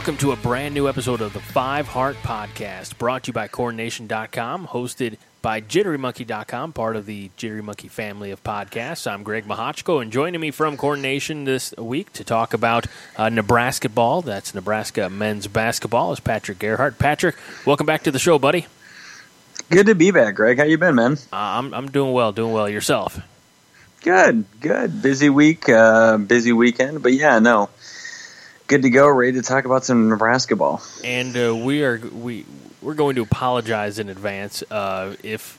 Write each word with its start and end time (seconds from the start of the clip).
Welcome 0.00 0.16
to 0.16 0.32
a 0.32 0.36
brand 0.36 0.72
new 0.72 0.88
episode 0.88 1.20
of 1.20 1.34
the 1.34 1.40
Five 1.40 1.86
Heart 1.86 2.16
Podcast, 2.22 2.96
brought 2.96 3.24
to 3.24 3.28
you 3.28 3.32
by 3.34 3.48
CornNation.com, 3.48 4.68
hosted 4.68 5.18
by 5.42 5.60
JitteryMonkey.com, 5.60 6.72
part 6.72 6.96
of 6.96 7.04
the 7.04 7.30
Jittery 7.36 7.62
Monkey 7.62 7.88
family 7.88 8.30
of 8.30 8.42
podcasts. 8.42 9.06
I'm 9.06 9.22
Greg 9.22 9.46
Mahochko, 9.46 10.00
and 10.00 10.10
joining 10.10 10.40
me 10.40 10.52
from 10.52 10.78
Corn 10.78 11.02
Nation 11.02 11.44
this 11.44 11.74
week 11.76 12.14
to 12.14 12.24
talk 12.24 12.54
about 12.54 12.86
uh, 13.18 13.28
Nebraska 13.28 13.90
ball, 13.90 14.22
that's 14.22 14.54
Nebraska 14.54 15.10
men's 15.10 15.46
basketball, 15.48 16.14
is 16.14 16.20
Patrick 16.20 16.60
Gerhart. 16.60 16.98
Patrick, 16.98 17.36
welcome 17.66 17.84
back 17.84 18.02
to 18.04 18.10
the 18.10 18.18
show, 18.18 18.38
buddy. 18.38 18.68
Good 19.68 19.84
to 19.84 19.94
be 19.94 20.12
back, 20.12 20.34
Greg. 20.34 20.56
How 20.56 20.64
you 20.64 20.78
been, 20.78 20.94
man? 20.94 21.18
Uh, 21.30 21.36
I'm, 21.36 21.74
I'm 21.74 21.90
doing 21.90 22.14
well, 22.14 22.32
doing 22.32 22.54
well. 22.54 22.70
Yourself? 22.70 23.20
Good, 24.00 24.46
good. 24.62 25.02
Busy 25.02 25.28
week, 25.28 25.68
uh, 25.68 26.16
busy 26.16 26.54
weekend, 26.54 27.02
but 27.02 27.12
yeah, 27.12 27.38
no 27.38 27.68
good 28.70 28.82
to 28.82 28.90
go, 28.90 29.08
ready 29.08 29.32
to 29.32 29.42
talk 29.42 29.64
about 29.64 29.84
some 29.84 30.08
Nebraska 30.08 30.54
ball. 30.54 30.80
And 31.02 31.36
uh, 31.36 31.56
we 31.56 31.82
are 31.82 31.98
we 31.98 32.46
we're 32.80 32.94
going 32.94 33.16
to 33.16 33.22
apologize 33.22 33.98
in 33.98 34.08
advance 34.08 34.62
uh, 34.70 35.16
if 35.24 35.58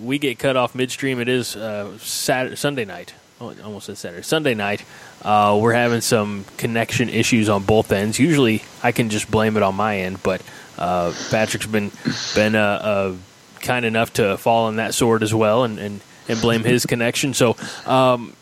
we 0.00 0.18
get 0.18 0.38
cut 0.38 0.56
off 0.56 0.74
midstream. 0.74 1.20
It 1.20 1.28
is 1.28 1.54
uh, 1.54 1.98
Saturday, 1.98 2.56
Sunday 2.56 2.86
night. 2.86 3.14
Oh, 3.42 3.54
almost 3.62 3.86
said 3.86 3.98
Saturday. 3.98 4.22
Sunday 4.22 4.54
night. 4.54 4.82
Uh, 5.20 5.58
we're 5.60 5.74
having 5.74 6.00
some 6.00 6.46
connection 6.56 7.10
issues 7.10 7.50
on 7.50 7.62
both 7.62 7.92
ends. 7.92 8.18
Usually, 8.18 8.64
I 8.82 8.90
can 8.90 9.10
just 9.10 9.30
blame 9.30 9.58
it 9.58 9.62
on 9.62 9.74
my 9.74 9.98
end, 9.98 10.22
but 10.22 10.40
uh, 10.78 11.12
Patrick's 11.30 11.66
been 11.66 11.92
been 12.34 12.54
uh, 12.54 13.14
kind 13.60 13.84
enough 13.84 14.14
to 14.14 14.38
fall 14.38 14.64
on 14.64 14.76
that 14.76 14.94
sword 14.94 15.22
as 15.22 15.34
well 15.34 15.64
and 15.64 15.78
and, 15.78 16.00
and 16.26 16.40
blame 16.40 16.64
his 16.64 16.86
connection. 16.86 17.34
So. 17.34 17.54
Um, 17.84 18.32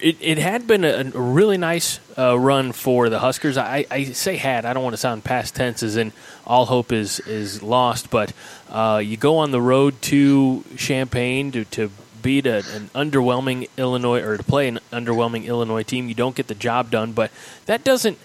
it, 0.00 0.16
it 0.20 0.38
had 0.38 0.66
been 0.66 0.84
a, 0.84 1.10
a 1.14 1.20
really 1.20 1.56
nice 1.56 2.00
uh, 2.18 2.38
run 2.38 2.72
for 2.72 3.08
the 3.08 3.18
Huskers. 3.18 3.56
I, 3.56 3.86
I 3.90 4.04
say 4.04 4.36
had. 4.36 4.64
I 4.64 4.72
don't 4.72 4.82
want 4.82 4.94
to 4.94 4.98
sound 4.98 5.24
past 5.24 5.54
tense 5.54 5.82
as 5.82 5.96
in 5.96 6.12
all 6.46 6.66
hope 6.66 6.92
is 6.92 7.20
is 7.20 7.62
lost, 7.62 8.10
but 8.10 8.32
uh, 8.68 9.00
you 9.04 9.16
go 9.16 9.38
on 9.38 9.50
the 9.50 9.60
road 9.60 10.00
to 10.02 10.64
Champaign 10.76 11.50
to, 11.52 11.64
to 11.66 11.90
beat 12.22 12.46
a, 12.46 12.56
an 12.74 12.90
underwhelming 12.94 13.68
Illinois 13.76 14.20
or 14.20 14.36
to 14.36 14.42
play 14.42 14.68
an 14.68 14.80
underwhelming 14.92 15.44
Illinois 15.44 15.82
team. 15.82 16.08
You 16.08 16.14
don't 16.14 16.36
get 16.36 16.48
the 16.48 16.54
job 16.54 16.90
done, 16.90 17.12
but 17.12 17.30
that 17.66 17.84
doesn't. 17.84 18.18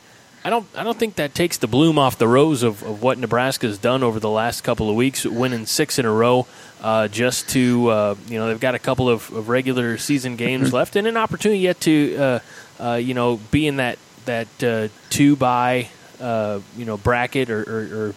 I 0.44 0.50
don't. 0.50 0.68
I 0.76 0.84
don't 0.84 0.98
think 0.98 1.16
that 1.16 1.34
takes 1.36 1.58
the 1.58 1.68
bloom 1.68 1.98
off 1.98 2.18
the 2.18 2.28
rose 2.28 2.64
of, 2.64 2.84
of 2.84 3.02
what 3.02 3.18
Nebraska's 3.18 3.78
done 3.78 4.04
over 4.04 4.20
the 4.20 4.30
last 4.30 4.62
couple 4.62 4.90
of 4.90 4.96
weeks, 4.96 5.24
winning 5.24 5.66
six 5.66 6.00
in 6.00 6.06
a 6.06 6.12
row 6.12 6.48
uh, 6.82 7.08
just 7.08 7.50
to 7.50 7.90
uh, 7.90 8.16
you 8.28 8.38
know 8.38 8.48
they've 8.48 8.60
got 8.60 8.76
a 8.76 8.80
couple 8.80 9.10
of, 9.10 9.32
of 9.32 9.50
regular 9.50 9.98
season 9.98 10.36
games 10.36 10.68
mm-hmm. 10.68 10.76
left 10.76 10.96
and 10.96 11.08
an 11.08 11.18
opportunity 11.18 11.60
yet 11.60 11.80
to 11.82 12.16
uh, 12.18 12.40
uh 12.80 12.94
you 12.96 13.14
know 13.14 13.40
be 13.52 13.68
in 13.68 13.78
that 13.78 13.98
that 14.26 14.64
uh, 14.64 14.88
two 15.10 15.36
by 15.36 15.88
uh, 16.20 16.60
you 16.76 16.86
know 16.86 16.98
bracket 16.98 17.50
or, 17.50 17.62
or, 17.62 18.08
or 18.08 18.16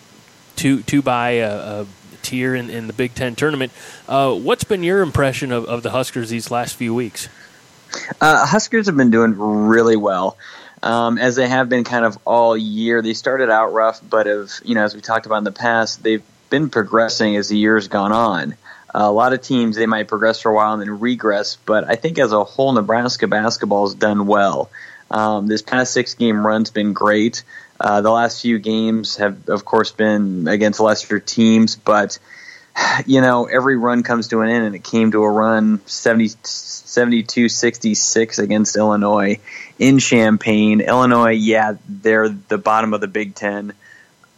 two 0.56 0.82
two 0.82 1.02
by 1.02 1.30
a, 1.30 1.86
tier 2.22 2.54
in, 2.54 2.70
in, 2.70 2.86
the 2.86 2.94
Big 2.94 3.14
Ten 3.14 3.34
tournament. 3.34 3.70
what's 4.06 4.64
been 4.64 4.82
your 4.82 5.02
impression 5.02 5.52
of, 5.52 5.66
of, 5.66 5.82
the 5.82 5.90
Huskers 5.90 6.30
these 6.30 6.50
last 6.50 6.74
few 6.74 6.94
weeks? 6.94 7.28
Huskers 8.22 8.86
have 8.86 8.96
been 8.96 9.10
doing 9.10 9.36
really 9.36 9.96
well. 9.96 10.38
Um, 10.82 11.18
as 11.18 11.36
they 11.36 11.46
have 11.46 11.68
been 11.68 11.84
kind 11.84 12.04
of 12.04 12.18
all 12.26 12.56
year. 12.56 13.02
They 13.02 13.12
started 13.12 13.50
out 13.50 13.72
rough, 13.72 14.00
but 14.08 14.26
have 14.26 14.60
you 14.64 14.74
know, 14.74 14.84
as 14.84 14.94
we 14.94 15.02
talked 15.02 15.26
about 15.26 15.36
in 15.36 15.44
the 15.44 15.52
past, 15.52 16.02
they've 16.02 16.22
been 16.54 16.70
progressing 16.70 17.34
as 17.34 17.48
the 17.48 17.58
years 17.58 17.88
gone 17.88 18.12
on. 18.12 18.52
Uh, 18.94 19.00
a 19.00 19.10
lot 19.10 19.32
of 19.32 19.42
teams 19.42 19.74
they 19.74 19.86
might 19.86 20.06
progress 20.06 20.40
for 20.40 20.52
a 20.52 20.54
while 20.54 20.72
and 20.72 20.80
then 20.80 21.00
regress, 21.00 21.56
but 21.56 21.82
I 21.82 21.96
think 21.96 22.16
as 22.16 22.30
a 22.30 22.44
whole, 22.44 22.72
Nebraska 22.72 23.26
basketball 23.26 23.88
has 23.88 23.96
done 23.96 24.28
well. 24.28 24.70
Um, 25.10 25.48
this 25.48 25.62
past 25.62 25.92
six 25.92 26.14
game 26.14 26.46
run's 26.46 26.70
been 26.70 26.92
great. 26.92 27.42
Uh, 27.80 28.02
the 28.02 28.10
last 28.12 28.40
few 28.40 28.60
games 28.60 29.16
have, 29.16 29.48
of 29.48 29.64
course, 29.64 29.90
been 29.90 30.46
against 30.46 30.78
lesser 30.78 31.18
teams, 31.18 31.74
but 31.74 32.20
you 33.04 33.20
know 33.20 33.46
every 33.46 33.76
run 33.76 34.04
comes 34.04 34.28
to 34.28 34.42
an 34.42 34.48
end, 34.48 34.64
and 34.64 34.76
it 34.76 34.84
came 34.84 35.10
to 35.10 35.24
a 35.24 35.28
run 35.30 35.80
70, 35.86 36.28
72 36.44 37.48
66 37.48 38.38
against 38.38 38.76
Illinois 38.76 39.40
in 39.80 39.98
Champaign. 39.98 40.80
Illinois, 40.82 41.30
yeah, 41.30 41.74
they're 41.88 42.28
the 42.28 42.58
bottom 42.58 42.94
of 42.94 43.00
the 43.00 43.08
Big 43.08 43.34
Ten 43.34 43.72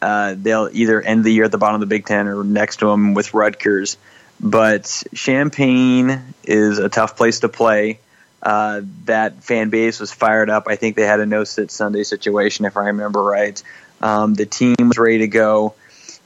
uh, 0.03 0.35
they'll 0.37 0.69
either 0.73 1.01
end 1.01 1.25
the 1.25 1.31
year 1.31 1.45
at 1.45 1.53
the 1.53 1.59
bottom 1.59 1.81
of 1.83 1.89
the 1.89 1.95
Big 1.95 2.07
Ten 2.07 2.29
or 2.29 2.45
next 2.45 2.77
to 2.77 2.87
them 2.87 3.15
with 3.15 3.35
Rutgers. 3.35 3.97
But 4.39 5.05
Champaign 5.15 6.23
is 6.45 6.79
a 6.79 6.89
tough 6.89 7.17
place 7.17 7.41
to 7.41 7.49
play. 7.49 8.01
Uh, 8.43 8.83
that 9.07 9.43
fan 9.43 9.71
base 9.71 9.99
was 9.99 10.13
fired 10.13 10.51
up. 10.51 10.65
I 10.69 10.77
think 10.77 10.95
they 10.95 11.07
had 11.07 11.21
a 11.21 11.27
no 11.27 11.45
sit 11.45 11.71
Sunday 11.71 12.05
situation, 12.05 12.65
if 12.65 12.77
I 12.77 12.87
remember 12.87 13.23
right. 13.23 13.61
Um, 14.01 14.35
the 14.35 14.47
team 14.47 14.77
was 14.79 14.99
ready 14.99 15.19
to 15.19 15.29
go. 15.29 15.75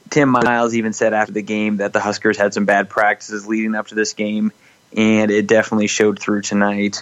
Tim 0.09 0.27
Miles 0.27 0.75
even 0.75 0.91
said 0.91 1.13
after 1.13 1.31
the 1.31 1.41
game 1.41 1.77
that 1.77 1.93
the 1.93 2.01
Huskers 2.01 2.37
had 2.37 2.53
some 2.53 2.65
bad 2.65 2.89
practices 2.89 3.47
leading 3.47 3.75
up 3.75 3.87
to 3.87 3.95
this 3.95 4.13
game, 4.13 4.51
and 4.95 5.31
it 5.31 5.47
definitely 5.47 5.87
showed 5.87 6.19
through 6.19 6.41
tonight. 6.41 7.01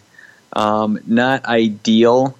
Um, 0.54 1.00
not 1.08 1.46
ideal, 1.46 2.38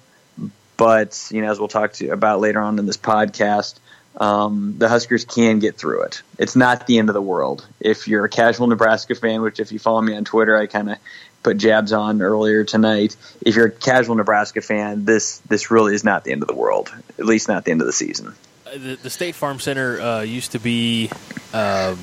but 0.76 1.28
you 1.32 1.42
know, 1.42 1.50
as 1.50 1.58
we'll 1.58 1.68
talk 1.68 1.92
to 1.94 2.10
about 2.10 2.40
later 2.40 2.60
on 2.60 2.78
in 2.78 2.86
this 2.86 2.96
podcast, 2.96 3.74
um, 4.20 4.74
the 4.76 4.88
Huskers 4.88 5.24
can 5.24 5.58
get 5.58 5.76
through 5.76 6.02
it. 6.02 6.22
It's 6.38 6.54
not 6.54 6.86
the 6.86 6.98
end 6.98 7.08
of 7.08 7.14
the 7.14 7.22
world. 7.22 7.66
If 7.80 8.06
you're 8.06 8.26
a 8.26 8.28
casual 8.28 8.66
Nebraska 8.66 9.14
fan, 9.14 9.40
which 9.40 9.58
if 9.58 9.72
you 9.72 9.78
follow 9.78 10.02
me 10.02 10.14
on 10.14 10.24
Twitter, 10.24 10.56
I 10.56 10.66
kind 10.66 10.90
of 10.90 10.98
put 11.42 11.56
jabs 11.56 11.94
on 11.94 12.20
earlier 12.20 12.62
tonight. 12.62 13.16
If 13.40 13.56
you're 13.56 13.68
a 13.68 13.70
casual 13.70 14.16
Nebraska 14.16 14.60
fan, 14.60 15.06
this 15.06 15.38
this 15.48 15.70
really 15.70 15.94
is 15.94 16.04
not 16.04 16.24
the 16.24 16.32
end 16.32 16.42
of 16.42 16.48
the 16.48 16.54
world. 16.54 16.94
At 17.18 17.24
least 17.24 17.48
not 17.48 17.64
the 17.64 17.70
end 17.70 17.80
of 17.80 17.86
the 17.86 17.94
season. 17.94 18.34
Uh, 18.66 18.72
the, 18.72 18.98
the 19.02 19.10
State 19.10 19.34
Farm 19.34 19.58
Center 19.58 19.98
uh, 19.98 20.20
used 20.20 20.52
to 20.52 20.58
be 20.58 21.10
um, 21.54 21.98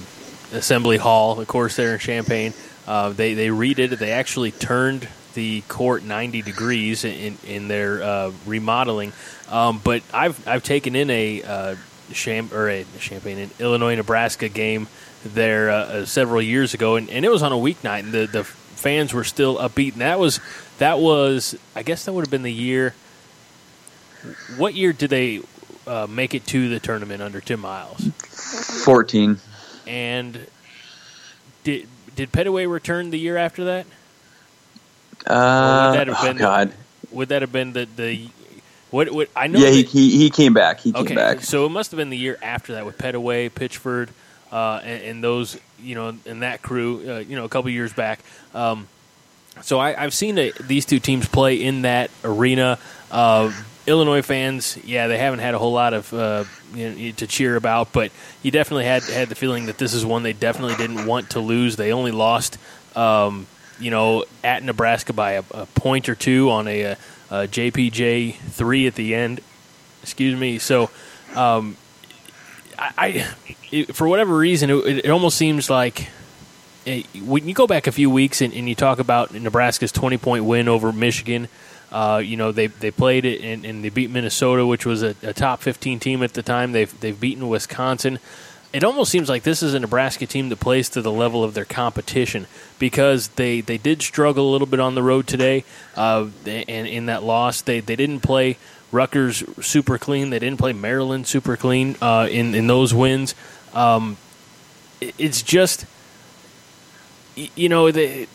Assembly 0.53 0.97
Hall, 0.97 1.39
of 1.39 1.47
course, 1.47 1.75
there 1.75 1.93
in 1.93 1.99
Champaign. 1.99 2.53
Uh, 2.87 3.09
they 3.09 3.35
they 3.35 3.49
redid 3.49 3.91
it. 3.91 3.99
They 3.99 4.11
actually 4.11 4.51
turned 4.51 5.07
the 5.35 5.61
court 5.67 6.03
90 6.03 6.41
degrees 6.41 7.05
in 7.05 7.37
in 7.45 7.67
their 7.67 8.01
uh, 8.01 8.31
remodeling. 8.47 9.13
Um, 9.49 9.79
but 9.83 10.01
I've 10.11 10.47
I've 10.47 10.63
taken 10.63 10.95
in 10.95 11.11
a 11.11 11.43
uh, 11.43 11.75
Cham- 12.13 12.49
or 12.53 12.69
a 12.69 12.85
Champaign, 12.99 13.37
an 13.37 13.51
Illinois 13.59 13.95
Nebraska 13.95 14.49
game 14.49 14.87
there 15.23 15.69
uh, 15.69 15.75
uh, 15.75 16.05
several 16.05 16.41
years 16.41 16.73
ago, 16.73 16.95
and, 16.95 17.09
and 17.09 17.25
it 17.25 17.29
was 17.29 17.43
on 17.43 17.51
a 17.51 17.55
weeknight, 17.55 17.99
and 17.99 18.11
the 18.11 18.27
the 18.27 18.43
fans 18.43 19.13
were 19.13 19.23
still 19.23 19.57
upbeat. 19.57 19.93
And 19.93 20.01
that 20.01 20.19
was 20.19 20.39
that 20.77 20.99
was 20.99 21.57
I 21.75 21.83
guess 21.83 22.05
that 22.05 22.13
would 22.13 22.25
have 22.25 22.31
been 22.31 22.43
the 22.43 22.53
year. 22.53 22.93
What 24.57 24.73
year 24.73 24.93
did 24.93 25.09
they 25.09 25.41
uh, 25.85 26.07
make 26.09 26.33
it 26.33 26.45
to 26.47 26.69
the 26.69 26.79
tournament 26.79 27.21
under 27.21 27.41
Tim 27.41 27.61
Miles? 27.61 28.09
Fourteen. 28.83 29.39
And 29.85 30.47
did 31.63 31.87
did 32.15 32.31
Petteway 32.31 32.69
return 32.69 33.11
the 33.11 33.19
year 33.19 33.37
after 33.37 33.65
that? 33.65 33.85
Uh, 35.25 35.89
would 35.91 35.99
that 35.99 36.07
have 36.07 36.17
oh 36.19 36.23
been, 36.23 36.37
God. 36.37 36.73
Would 37.11 37.29
that 37.29 37.41
have 37.41 37.51
been 37.51 37.73
the, 37.73 37.87
the 37.95 38.29
what, 38.91 39.11
what 39.11 39.29
I 39.35 39.47
know. 39.47 39.59
Yeah, 39.59 39.69
he, 39.69 39.83
he, 39.83 40.17
he 40.17 40.29
came 40.29 40.53
back. 40.53 40.79
He 40.79 40.93
okay, 40.93 41.07
came 41.07 41.15
back. 41.15 41.41
So 41.41 41.65
it 41.65 41.69
must 41.69 41.91
have 41.91 41.97
been 41.97 42.09
the 42.09 42.17
year 42.17 42.37
after 42.41 42.73
that 42.73 42.85
with 42.85 42.97
Petteway, 42.97 43.49
Pitchford, 43.49 44.09
uh, 44.51 44.81
and, 44.83 45.03
and, 45.03 45.23
those 45.23 45.59
you 45.79 45.95
know 45.95 46.17
and 46.25 46.41
that 46.41 46.61
crew. 46.61 47.03
Uh, 47.09 47.19
you 47.19 47.35
know, 47.35 47.45
a 47.45 47.49
couple 47.49 47.69
years 47.69 47.93
back. 47.93 48.19
Um, 48.53 48.87
so 49.61 49.79
I, 49.79 49.93
have 49.93 50.13
seen 50.13 50.37
a, 50.37 50.51
these 50.51 50.85
two 50.85 50.99
teams 50.99 51.27
play 51.27 51.61
in 51.61 51.81
that 51.81 52.11
arena. 52.23 52.79
Uh, 53.11 53.51
Illinois 53.87 54.21
fans, 54.21 54.77
yeah, 54.83 55.07
they 55.07 55.17
haven't 55.17 55.39
had 55.39 55.53
a 55.53 55.57
whole 55.57 55.71
lot 55.71 55.93
of 55.93 56.13
uh, 56.13 56.43
you 56.73 56.89
know, 56.89 57.11
to 57.13 57.27
cheer 57.27 57.55
about, 57.55 57.93
but 57.93 58.11
you 58.43 58.51
definitely 58.51 58.83
had 58.83 59.03
had 59.03 59.29
the 59.29 59.35
feeling 59.35 59.67
that 59.67 59.77
this 59.77 59.93
is 59.93 60.05
one 60.05 60.23
they 60.23 60.33
definitely 60.33 60.75
didn't 60.75 61.05
want 61.05 61.31
to 61.31 61.39
lose. 61.39 61.77
They 61.77 61.93
only 61.93 62.11
lost, 62.11 62.57
um, 62.95 63.47
you 63.79 63.89
know, 63.89 64.25
at 64.43 64.61
Nebraska 64.61 65.13
by 65.13 65.33
a, 65.33 65.43
a 65.51 65.65
point 65.67 66.09
or 66.09 66.15
two 66.15 66.49
on 66.51 66.67
a, 66.67 66.81
a 66.81 66.97
uh, 67.29 67.47
JPJ 67.49 68.35
three 68.35 68.87
at 68.87 68.95
the 68.95 69.15
end. 69.15 69.41
Excuse 70.03 70.39
me. 70.39 70.59
So, 70.59 70.89
um, 71.35 71.77
I, 72.77 72.91
I 72.97 73.27
it, 73.71 73.95
for 73.95 74.07
whatever 74.07 74.37
reason, 74.37 74.69
it, 74.69 75.05
it 75.05 75.09
almost 75.09 75.37
seems 75.37 75.69
like 75.69 76.09
it, 76.85 77.05
when 77.21 77.47
you 77.47 77.53
go 77.53 77.67
back 77.67 77.87
a 77.87 77.91
few 77.91 78.09
weeks 78.09 78.41
and, 78.41 78.53
and, 78.53 78.69
you 78.69 78.75
talk 78.75 78.99
about 78.99 79.33
Nebraska's 79.33 79.91
twenty 79.91 80.17
point 80.17 80.45
win 80.45 80.67
over 80.67 80.91
Michigan. 80.91 81.47
Uh, 81.91 82.21
you 82.23 82.35
know, 82.35 82.51
they 82.51 82.67
they 82.67 82.91
played 82.91 83.25
it 83.25 83.41
and, 83.41 83.65
and 83.65 83.83
they 83.83 83.89
beat 83.89 84.09
Minnesota, 84.09 84.65
which 84.65 84.85
was 84.85 85.03
a, 85.03 85.15
a 85.23 85.33
top 85.33 85.61
15 85.61 85.99
team 85.99 86.21
at 86.21 86.33
the 86.33 86.43
time. 86.43 86.71
They've 86.73 86.99
they've 86.99 87.19
beaten 87.19 87.47
Wisconsin 87.47 88.19
it 88.73 88.83
almost 88.83 89.11
seems 89.11 89.29
like 89.29 89.43
this 89.43 89.63
is 89.63 89.73
a 89.73 89.79
Nebraska 89.79 90.25
team 90.25 90.49
that 90.49 90.59
plays 90.59 90.89
to 90.89 91.01
the 91.01 91.11
level 91.11 91.43
of 91.43 91.53
their 91.53 91.65
competition 91.65 92.47
because 92.79 93.29
they, 93.29 93.61
they 93.61 93.77
did 93.77 94.01
struggle 94.01 94.49
a 94.49 94.51
little 94.51 94.67
bit 94.67 94.79
on 94.79 94.95
the 94.95 95.03
road 95.03 95.25
today. 95.27 95.63
Uh, 95.95 96.27
and 96.45 96.87
in 96.87 97.05
that 97.07 97.23
loss, 97.23 97.61
they, 97.61 97.79
they 97.79 97.95
didn't 97.95 98.21
play 98.21 98.57
Rutgers 98.91 99.43
super 99.65 99.97
clean. 99.97 100.29
They 100.29 100.39
didn't 100.39 100.59
play 100.59 100.73
Maryland 100.73 101.27
super 101.27 101.55
clean 101.57 101.95
uh, 102.01 102.27
in, 102.29 102.53
in 102.53 102.67
those 102.67 102.93
wins. 102.93 103.35
Um, 103.73 104.17
it, 104.99 105.15
it's 105.17 105.41
just, 105.41 105.85
you 107.35 107.69
know, 107.69 107.91
they, 107.91 108.27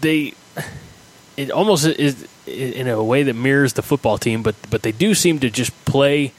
they 0.00 0.34
it 1.36 1.50
almost 1.50 1.84
is 1.86 2.26
in 2.46 2.86
a 2.88 3.02
way 3.02 3.22
that 3.22 3.34
mirrors 3.34 3.72
the 3.72 3.82
football 3.82 4.18
team, 4.18 4.42
but 4.42 4.54
but 4.70 4.82
they 4.82 4.92
do 4.92 5.14
seem 5.14 5.38
to 5.40 5.50
just 5.50 5.72
play 5.84 6.32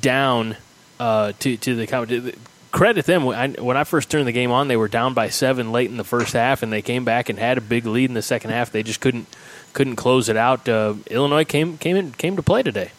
down 0.00 0.56
uh, 0.98 1.32
to 1.40 1.56
to 1.58 1.74
the 1.74 1.86
competition 1.86 2.32
credit 2.70 3.06
them. 3.06 3.24
when 3.24 3.76
I 3.76 3.84
first 3.84 4.10
turned 4.10 4.26
the 4.26 4.32
game 4.32 4.50
on, 4.50 4.68
they 4.68 4.76
were 4.76 4.88
down 4.88 5.14
by 5.14 5.28
seven 5.28 5.72
late 5.72 5.90
in 5.90 5.96
the 5.96 6.04
first 6.04 6.32
half, 6.32 6.62
and 6.62 6.72
they 6.72 6.82
came 6.82 7.04
back 7.04 7.28
and 7.28 7.38
had 7.38 7.58
a 7.58 7.60
big 7.60 7.86
lead 7.86 8.10
in 8.10 8.14
the 8.14 8.22
second 8.22 8.50
half. 8.50 8.70
They 8.70 8.82
just 8.82 9.00
couldn't 9.00 9.26
couldn't 9.72 9.96
close 9.96 10.28
it 10.28 10.36
out. 10.36 10.68
Uh, 10.68 10.94
Illinois 11.10 11.44
came 11.44 11.78
came 11.78 11.96
in, 11.96 12.12
came 12.12 12.36
to 12.36 12.42
play 12.42 12.62
today. 12.62 12.90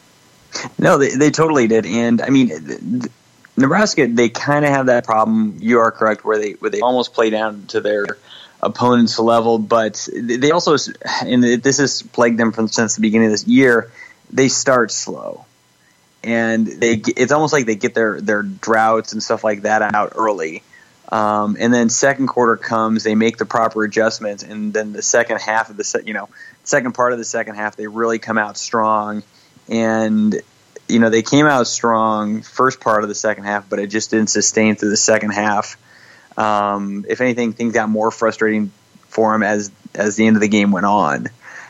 No, 0.77 0.97
they 0.97 1.15
they 1.15 1.31
totally 1.31 1.67
did, 1.67 1.85
and 1.85 2.21
I 2.21 2.29
mean. 2.29 3.01
Nebraska, 3.57 4.07
they 4.07 4.29
kind 4.29 4.63
of 4.63 4.71
have 4.71 4.85
that 4.85 5.03
problem. 5.03 5.57
You 5.59 5.79
are 5.79 5.91
correct, 5.91 6.23
where 6.23 6.37
they 6.37 6.51
where 6.53 6.71
they 6.71 6.79
almost 6.79 7.13
play 7.13 7.29
down 7.29 7.65
to 7.67 7.81
their 7.81 8.05
opponent's 8.61 9.19
level, 9.19 9.59
but 9.59 10.07
they 10.13 10.51
also, 10.51 10.77
and 11.25 11.43
this 11.43 11.77
has 11.79 12.01
plagued 12.01 12.39
them 12.39 12.53
from 12.53 12.69
since 12.69 12.95
the 12.95 13.01
beginning 13.01 13.27
of 13.27 13.31
this 13.33 13.45
year. 13.47 13.91
They 14.31 14.47
start 14.47 14.91
slow 14.93 15.45
and 16.23 16.67
they 16.67 17.01
it's 17.15 17.31
almost 17.31 17.53
like 17.53 17.65
they 17.65 17.75
get 17.75 17.93
their 17.93 18.19
their 18.19 18.43
droughts 18.43 19.13
and 19.13 19.23
stuff 19.23 19.43
like 19.43 19.63
that 19.63 19.81
out 19.81 20.13
early. 20.15 20.63
Um, 21.11 21.57
and 21.59 21.73
then 21.73 21.89
second 21.89 22.27
quarter 22.27 22.55
comes, 22.55 23.03
they 23.03 23.15
make 23.15 23.37
the 23.37 23.45
proper 23.45 23.83
adjustments, 23.83 24.43
and 24.43 24.71
then 24.71 24.93
the 24.93 25.01
second 25.01 25.39
half 25.39 25.69
of 25.69 25.77
the 25.77 25.83
se- 25.83 26.03
you 26.05 26.13
know 26.13 26.29
second 26.63 26.93
part 26.93 27.13
of 27.13 27.19
the 27.19 27.25
second 27.25 27.55
half, 27.55 27.75
they 27.75 27.87
really 27.87 28.19
come 28.19 28.37
out 28.37 28.57
strong. 28.57 29.23
And 29.67 30.39
you 30.87 30.99
know 30.99 31.09
they 31.09 31.21
came 31.21 31.45
out 31.45 31.67
strong 31.67 32.41
first 32.41 32.79
part 32.79 33.03
of 33.03 33.09
the 33.09 33.15
second 33.15 33.45
half, 33.45 33.69
but 33.69 33.79
it 33.79 33.87
just 33.87 34.11
didn't 34.11 34.29
sustain 34.29 34.75
through 34.75 34.89
the 34.89 34.97
second 34.97 35.31
half. 35.31 35.77
Um, 36.37 37.05
if 37.09 37.21
anything, 37.21 37.53
things 37.53 37.73
got 37.73 37.89
more 37.89 38.11
frustrating 38.11 38.71
for 39.07 39.33
them 39.33 39.43
as 39.43 39.71
as 39.95 40.15
the 40.15 40.27
end 40.27 40.35
of 40.35 40.41
the 40.41 40.47
game 40.47 40.71
went 40.71 40.85
on, 40.85 41.27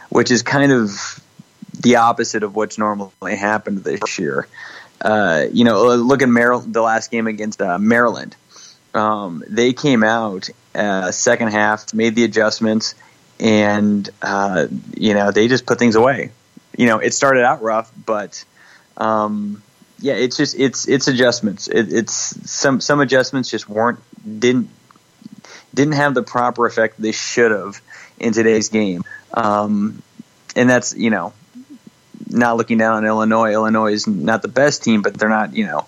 which 0.10 0.32
is 0.32 0.44
kind 0.44 0.72
of 0.72 1.22
the 1.80 1.98
opposite 1.98 2.44
of 2.44 2.56
what's 2.56 2.78
normally 2.78 3.36
happened 3.36 3.84
this 3.84 4.20
year. 4.20 4.48
Uh, 5.02 5.46
you 5.52 5.64
know, 5.64 5.96
look 5.96 6.22
at 6.22 6.28
the 6.28 6.82
last 6.82 7.12
game 7.12 7.28
against 7.28 7.62
uh, 7.62 7.78
Maryland. 7.78 8.36
Um, 8.94 9.44
they 9.48 9.74
came 9.74 10.04
out 10.04 10.50
uh, 10.76 11.12
second 11.12 11.50
half, 11.50 11.94
made 11.94 12.16
the 12.16 12.24
adjustments, 12.24 12.96
and 13.40 14.10
uh, 14.22 14.68
you 14.96 15.14
know 15.14 15.32
they 15.32 15.48
just 15.48 15.66
put 15.66 15.80
things 15.80 15.96
away. 15.96 16.32
You 16.78 16.88
know, 16.88 17.00
it 17.00 17.14
started 17.14 17.44
out 17.44 17.62
rough, 17.62 17.92
but 18.06 18.44
um, 18.98 19.64
yeah, 20.00 20.14
it's 20.14 20.38
just 20.38 20.60
it's 20.60 20.88
it's 20.88 21.08
adjustments. 21.08 21.68
It, 21.68 21.94
it's 21.94 22.14
some 22.50 22.82
some 22.82 23.00
adjustments 23.00 23.50
just 23.50 23.70
weren't 23.70 24.00
didn't 24.40 24.70
didn't 25.74 25.94
have 25.94 26.14
the 26.14 26.24
proper 26.24 26.66
effect 26.66 27.02
they 27.02 27.12
should 27.12 27.52
have 27.52 27.82
in 28.20 28.34
today's 28.34 28.70
game. 28.70 29.04
Um, 29.34 30.02
and 30.56 30.70
that's 30.70 30.96
you 30.96 31.10
know 31.10 31.34
not 32.30 32.58
looking 32.58 32.78
down 32.78 32.96
on 32.96 33.06
Illinois. 33.06 33.52
Illinois 33.52 33.94
is 33.94 34.08
not 34.08 34.42
the 34.42 34.48
best 34.48 34.84
team, 34.84 35.02
but 35.02 35.14
they're 35.14 35.30
not, 35.30 35.54
you 35.56 35.66
know, 35.66 35.86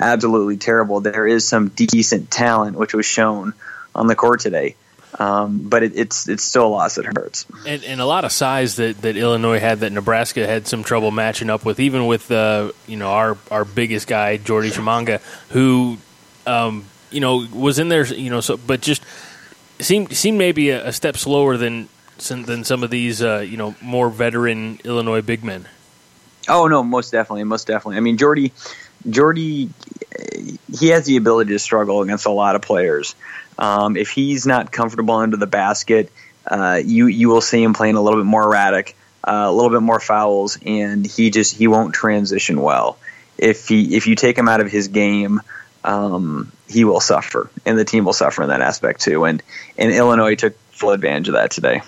absolutely 0.00 0.56
terrible. 0.56 1.00
There 1.00 1.26
is 1.26 1.46
some 1.46 1.68
decent 1.68 2.30
talent, 2.30 2.76
which 2.76 2.94
was 2.94 3.06
shown 3.06 3.54
on 3.94 4.06
the 4.06 4.14
court 4.14 4.40
today. 4.40 4.76
Um, 5.18 5.68
but 5.68 5.82
it, 5.82 5.92
it's 5.94 6.26
it's 6.26 6.42
still 6.42 6.66
a 6.66 6.68
loss 6.68 6.94
that 6.94 7.04
hurts. 7.04 7.44
And, 7.66 7.84
and, 7.84 8.00
a 8.00 8.06
lot 8.06 8.24
of 8.24 8.32
size 8.32 8.76
that, 8.76 9.02
that 9.02 9.14
Illinois 9.14 9.58
had 9.58 9.80
that 9.80 9.92
Nebraska 9.92 10.46
had 10.46 10.66
some 10.66 10.82
trouble 10.82 11.10
matching 11.10 11.50
up 11.50 11.66
with, 11.66 11.80
even 11.80 12.06
with 12.06 12.30
uh, 12.30 12.72
you 12.86 12.96
know 12.96 13.10
our 13.10 13.36
our 13.50 13.66
biggest 13.66 14.06
guy 14.06 14.38
Jordy 14.38 14.70
Tshimanga, 14.70 15.20
who 15.50 15.98
um, 16.46 16.86
you 17.10 17.20
know 17.20 17.46
was 17.52 17.78
in 17.78 17.90
there, 17.90 18.06
you 18.06 18.30
know, 18.30 18.40
so 18.40 18.56
but 18.56 18.80
just 18.80 19.02
seemed 19.80 20.16
seemed 20.16 20.38
maybe 20.38 20.70
a, 20.70 20.88
a 20.88 20.92
step 20.92 21.18
slower 21.18 21.58
than 21.58 21.90
than 22.18 22.64
some 22.64 22.82
of 22.82 22.90
these 22.90 23.22
uh, 23.22 23.44
you 23.46 23.58
know 23.58 23.74
more 23.82 24.08
veteran 24.08 24.80
Illinois 24.82 25.20
big 25.20 25.44
men. 25.44 25.68
Oh 26.48 26.66
no, 26.66 26.82
most 26.82 27.12
definitely, 27.12 27.44
most 27.44 27.66
definitely. 27.66 27.96
I 27.96 28.00
mean, 28.00 28.18
Jordy, 28.18 28.52
Jordy, 29.08 29.70
he 30.78 30.88
has 30.88 31.06
the 31.06 31.16
ability 31.16 31.52
to 31.52 31.58
struggle 31.58 32.02
against 32.02 32.26
a 32.26 32.30
lot 32.30 32.56
of 32.56 32.62
players. 32.62 33.14
Um, 33.58 33.96
if 33.96 34.10
he's 34.10 34.46
not 34.46 34.72
comfortable 34.72 35.14
under 35.14 35.36
the 35.36 35.46
basket, 35.46 36.10
uh, 36.46 36.80
you 36.84 37.06
you 37.06 37.28
will 37.28 37.40
see 37.40 37.62
him 37.62 37.74
playing 37.74 37.96
a 37.96 38.02
little 38.02 38.18
bit 38.18 38.26
more 38.26 38.44
erratic, 38.44 38.96
uh, 39.24 39.46
a 39.48 39.52
little 39.52 39.70
bit 39.70 39.82
more 39.82 40.00
fouls, 40.00 40.58
and 40.64 41.06
he 41.06 41.30
just 41.30 41.56
he 41.56 41.68
won't 41.68 41.94
transition 41.94 42.60
well. 42.60 42.98
If 43.38 43.68
he 43.68 43.96
if 43.96 44.06
you 44.06 44.14
take 44.14 44.36
him 44.36 44.48
out 44.48 44.60
of 44.60 44.70
his 44.70 44.88
game, 44.88 45.40
um, 45.84 46.50
he 46.68 46.84
will 46.84 47.00
suffer, 47.00 47.50
and 47.64 47.78
the 47.78 47.84
team 47.84 48.04
will 48.04 48.12
suffer 48.12 48.42
in 48.42 48.48
that 48.48 48.60
aspect 48.60 49.02
too. 49.02 49.24
And 49.24 49.42
and 49.78 49.92
Illinois 49.92 50.34
took 50.34 50.58
full 50.70 50.90
advantage 50.90 51.28
of 51.28 51.34
that 51.34 51.50
today. 51.50 51.82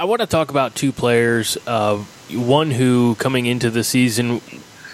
I 0.00 0.04
want 0.04 0.22
to 0.22 0.26
talk 0.26 0.48
about 0.48 0.74
two 0.74 0.92
players. 0.92 1.58
Uh, 1.66 1.98
one 2.30 2.70
who, 2.70 3.16
coming 3.16 3.44
into 3.44 3.68
the 3.68 3.84
season, 3.84 4.40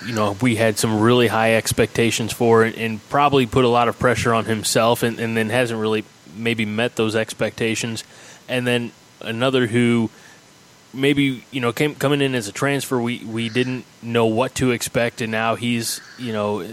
you 0.04 0.12
know, 0.12 0.36
we 0.42 0.56
had 0.56 0.78
some 0.78 0.98
really 0.98 1.28
high 1.28 1.54
expectations 1.54 2.32
for, 2.32 2.64
and, 2.64 2.74
and 2.74 3.08
probably 3.08 3.46
put 3.46 3.64
a 3.64 3.68
lot 3.68 3.86
of 3.86 4.00
pressure 4.00 4.34
on 4.34 4.46
himself, 4.46 5.04
and, 5.04 5.20
and, 5.20 5.36
then 5.36 5.48
hasn't 5.48 5.78
really 5.78 6.04
maybe 6.34 6.64
met 6.64 6.96
those 6.96 7.14
expectations. 7.14 8.02
And 8.48 8.66
then 8.66 8.90
another 9.20 9.68
who 9.68 10.10
maybe 10.92 11.44
you 11.52 11.60
know 11.60 11.72
came 11.72 11.94
coming 11.94 12.20
in 12.20 12.34
as 12.34 12.48
a 12.48 12.52
transfer, 12.52 13.00
we 13.00 13.20
we 13.20 13.48
didn't 13.48 13.84
know 14.02 14.26
what 14.26 14.56
to 14.56 14.72
expect, 14.72 15.20
and 15.20 15.30
now 15.30 15.54
he's 15.54 16.00
you 16.18 16.32
know. 16.32 16.66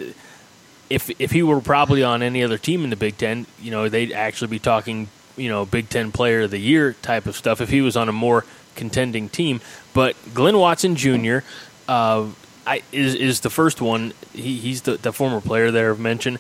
If, 0.89 1.09
if 1.19 1.31
he 1.31 1.41
were 1.41 1.59
probably 1.61 2.03
on 2.03 2.21
any 2.21 2.43
other 2.43 2.59
team 2.59 2.83
in 2.83 2.91
the 2.91 2.95
Big 2.95 3.17
Ten, 3.17 3.47
you 3.59 3.71
know, 3.71 3.89
they'd 3.89 4.11
actually 4.11 4.49
be 4.49 4.59
talking 4.59 5.07
you 5.35 5.49
know 5.49 5.65
Big 5.65 5.89
Ten 5.89 6.11
Player 6.11 6.41
of 6.41 6.51
the 6.51 6.59
Year 6.59 6.93
type 7.01 7.25
of 7.25 7.35
stuff 7.35 7.61
if 7.61 7.69
he 7.69 7.81
was 7.81 7.95
on 7.97 8.09
a 8.09 8.13
more 8.13 8.45
contending 8.75 9.29
team. 9.29 9.61
But 9.93 10.15
Glynn 10.33 10.57
Watson 10.57 10.95
Jr. 10.95 11.39
Uh, 11.87 12.29
I, 12.65 12.81
is 12.91 13.15
is 13.15 13.39
the 13.41 13.49
first 13.49 13.81
one. 13.81 14.13
He, 14.33 14.57
he's 14.57 14.83
the, 14.83 14.97
the 14.97 15.11
former 15.11 15.41
player 15.41 15.71
there 15.71 15.91
I've 15.91 15.99
mentioned. 15.99 16.39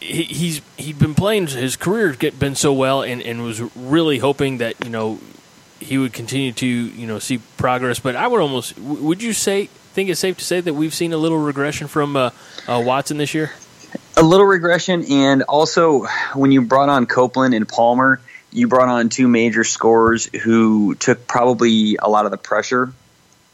He, 0.00 0.24
he's 0.24 0.60
he'd 0.76 0.98
been 0.98 1.14
playing 1.14 1.48
his 1.48 1.76
career 1.76 2.12
get 2.12 2.38
been 2.38 2.54
so 2.54 2.72
well, 2.72 3.02
and, 3.02 3.22
and 3.22 3.42
was 3.42 3.60
really 3.76 4.18
hoping 4.18 4.58
that 4.58 4.84
you 4.84 4.90
know 4.90 5.18
he 5.80 5.98
would 5.98 6.12
continue 6.12 6.52
to 6.52 6.66
you 6.66 7.06
know 7.06 7.18
see 7.18 7.38
progress. 7.56 7.98
But 7.98 8.16
I 8.16 8.26
would 8.26 8.40
almost 8.40 8.78
would 8.78 9.22
you 9.22 9.32
say 9.32 9.66
think 9.66 10.10
it's 10.10 10.20
safe 10.20 10.36
to 10.36 10.44
say 10.44 10.60
that 10.60 10.74
we've 10.74 10.94
seen 10.94 11.12
a 11.12 11.16
little 11.16 11.38
regression 11.38 11.88
from 11.88 12.16
uh, 12.16 12.30
uh, 12.68 12.82
Watson 12.84 13.16
this 13.16 13.32
year? 13.32 13.52
A 14.16 14.22
little 14.22 14.46
regression, 14.46 15.04
and 15.10 15.42
also 15.42 16.06
when 16.34 16.50
you 16.50 16.62
brought 16.62 16.88
on 16.88 17.06
Copeland 17.06 17.54
and 17.54 17.68
Palmer, 17.68 18.20
you 18.50 18.68
brought 18.68 18.88
on 18.88 19.08
two 19.08 19.28
major 19.28 19.64
scorers 19.64 20.26
who 20.42 20.94
took 20.94 21.26
probably 21.26 21.96
a 21.96 22.08
lot 22.08 22.24
of 22.24 22.30
the 22.30 22.38
pressure 22.38 22.92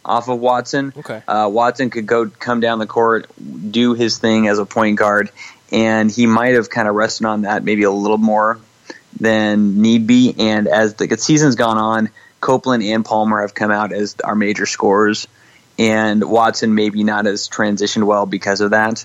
off 0.04 0.28
of 0.28 0.38
Watson. 0.38 0.92
Okay. 0.96 1.22
Uh, 1.26 1.48
Watson 1.52 1.90
could 1.90 2.06
go 2.06 2.28
come 2.28 2.60
down 2.60 2.78
the 2.78 2.86
court, 2.86 3.30
do 3.70 3.94
his 3.94 4.18
thing 4.18 4.46
as 4.46 4.58
a 4.58 4.66
point 4.66 4.98
guard, 4.98 5.30
and 5.72 6.10
he 6.10 6.26
might 6.26 6.54
have 6.54 6.70
kind 6.70 6.88
of 6.88 6.94
rested 6.94 7.26
on 7.26 7.42
that 7.42 7.64
maybe 7.64 7.82
a 7.82 7.90
little 7.90 8.18
more 8.18 8.58
than 9.18 9.82
need 9.82 10.06
be. 10.06 10.34
And 10.38 10.68
as 10.68 10.94
the 10.94 11.16
season's 11.16 11.56
gone 11.56 11.78
on, 11.78 12.10
Copeland 12.40 12.82
and 12.82 13.04
Palmer 13.04 13.42
have 13.42 13.54
come 13.54 13.70
out 13.70 13.92
as 13.92 14.16
our 14.22 14.34
major 14.34 14.66
scorers, 14.66 15.26
and 15.78 16.22
Watson 16.22 16.74
maybe 16.74 17.02
not 17.02 17.26
as 17.26 17.48
transitioned 17.48 18.04
well 18.04 18.26
because 18.26 18.60
of 18.60 18.70
that. 18.70 19.04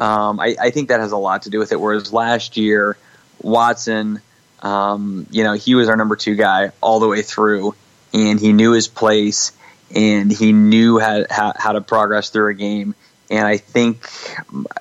Um, 0.00 0.40
I, 0.40 0.56
I, 0.58 0.70
think 0.70 0.88
that 0.88 1.00
has 1.00 1.12
a 1.12 1.18
lot 1.18 1.42
to 1.42 1.50
do 1.50 1.58
with 1.58 1.72
it. 1.72 1.80
Whereas 1.80 2.10
last 2.10 2.56
year, 2.56 2.96
Watson, 3.42 4.22
um, 4.62 5.26
you 5.30 5.44
know, 5.44 5.52
he 5.52 5.74
was 5.74 5.90
our 5.90 5.96
number 5.96 6.16
two 6.16 6.36
guy 6.36 6.72
all 6.80 7.00
the 7.00 7.06
way 7.06 7.20
through, 7.20 7.74
and 8.14 8.40
he 8.40 8.54
knew 8.54 8.72
his 8.72 8.88
place, 8.88 9.52
and 9.94 10.32
he 10.32 10.52
knew 10.52 10.98
how, 10.98 11.26
how, 11.28 11.52
how 11.54 11.72
to 11.72 11.82
progress 11.82 12.30
through 12.30 12.50
a 12.50 12.54
game. 12.54 12.94
And 13.30 13.46
I 13.46 13.58
think 13.58 14.08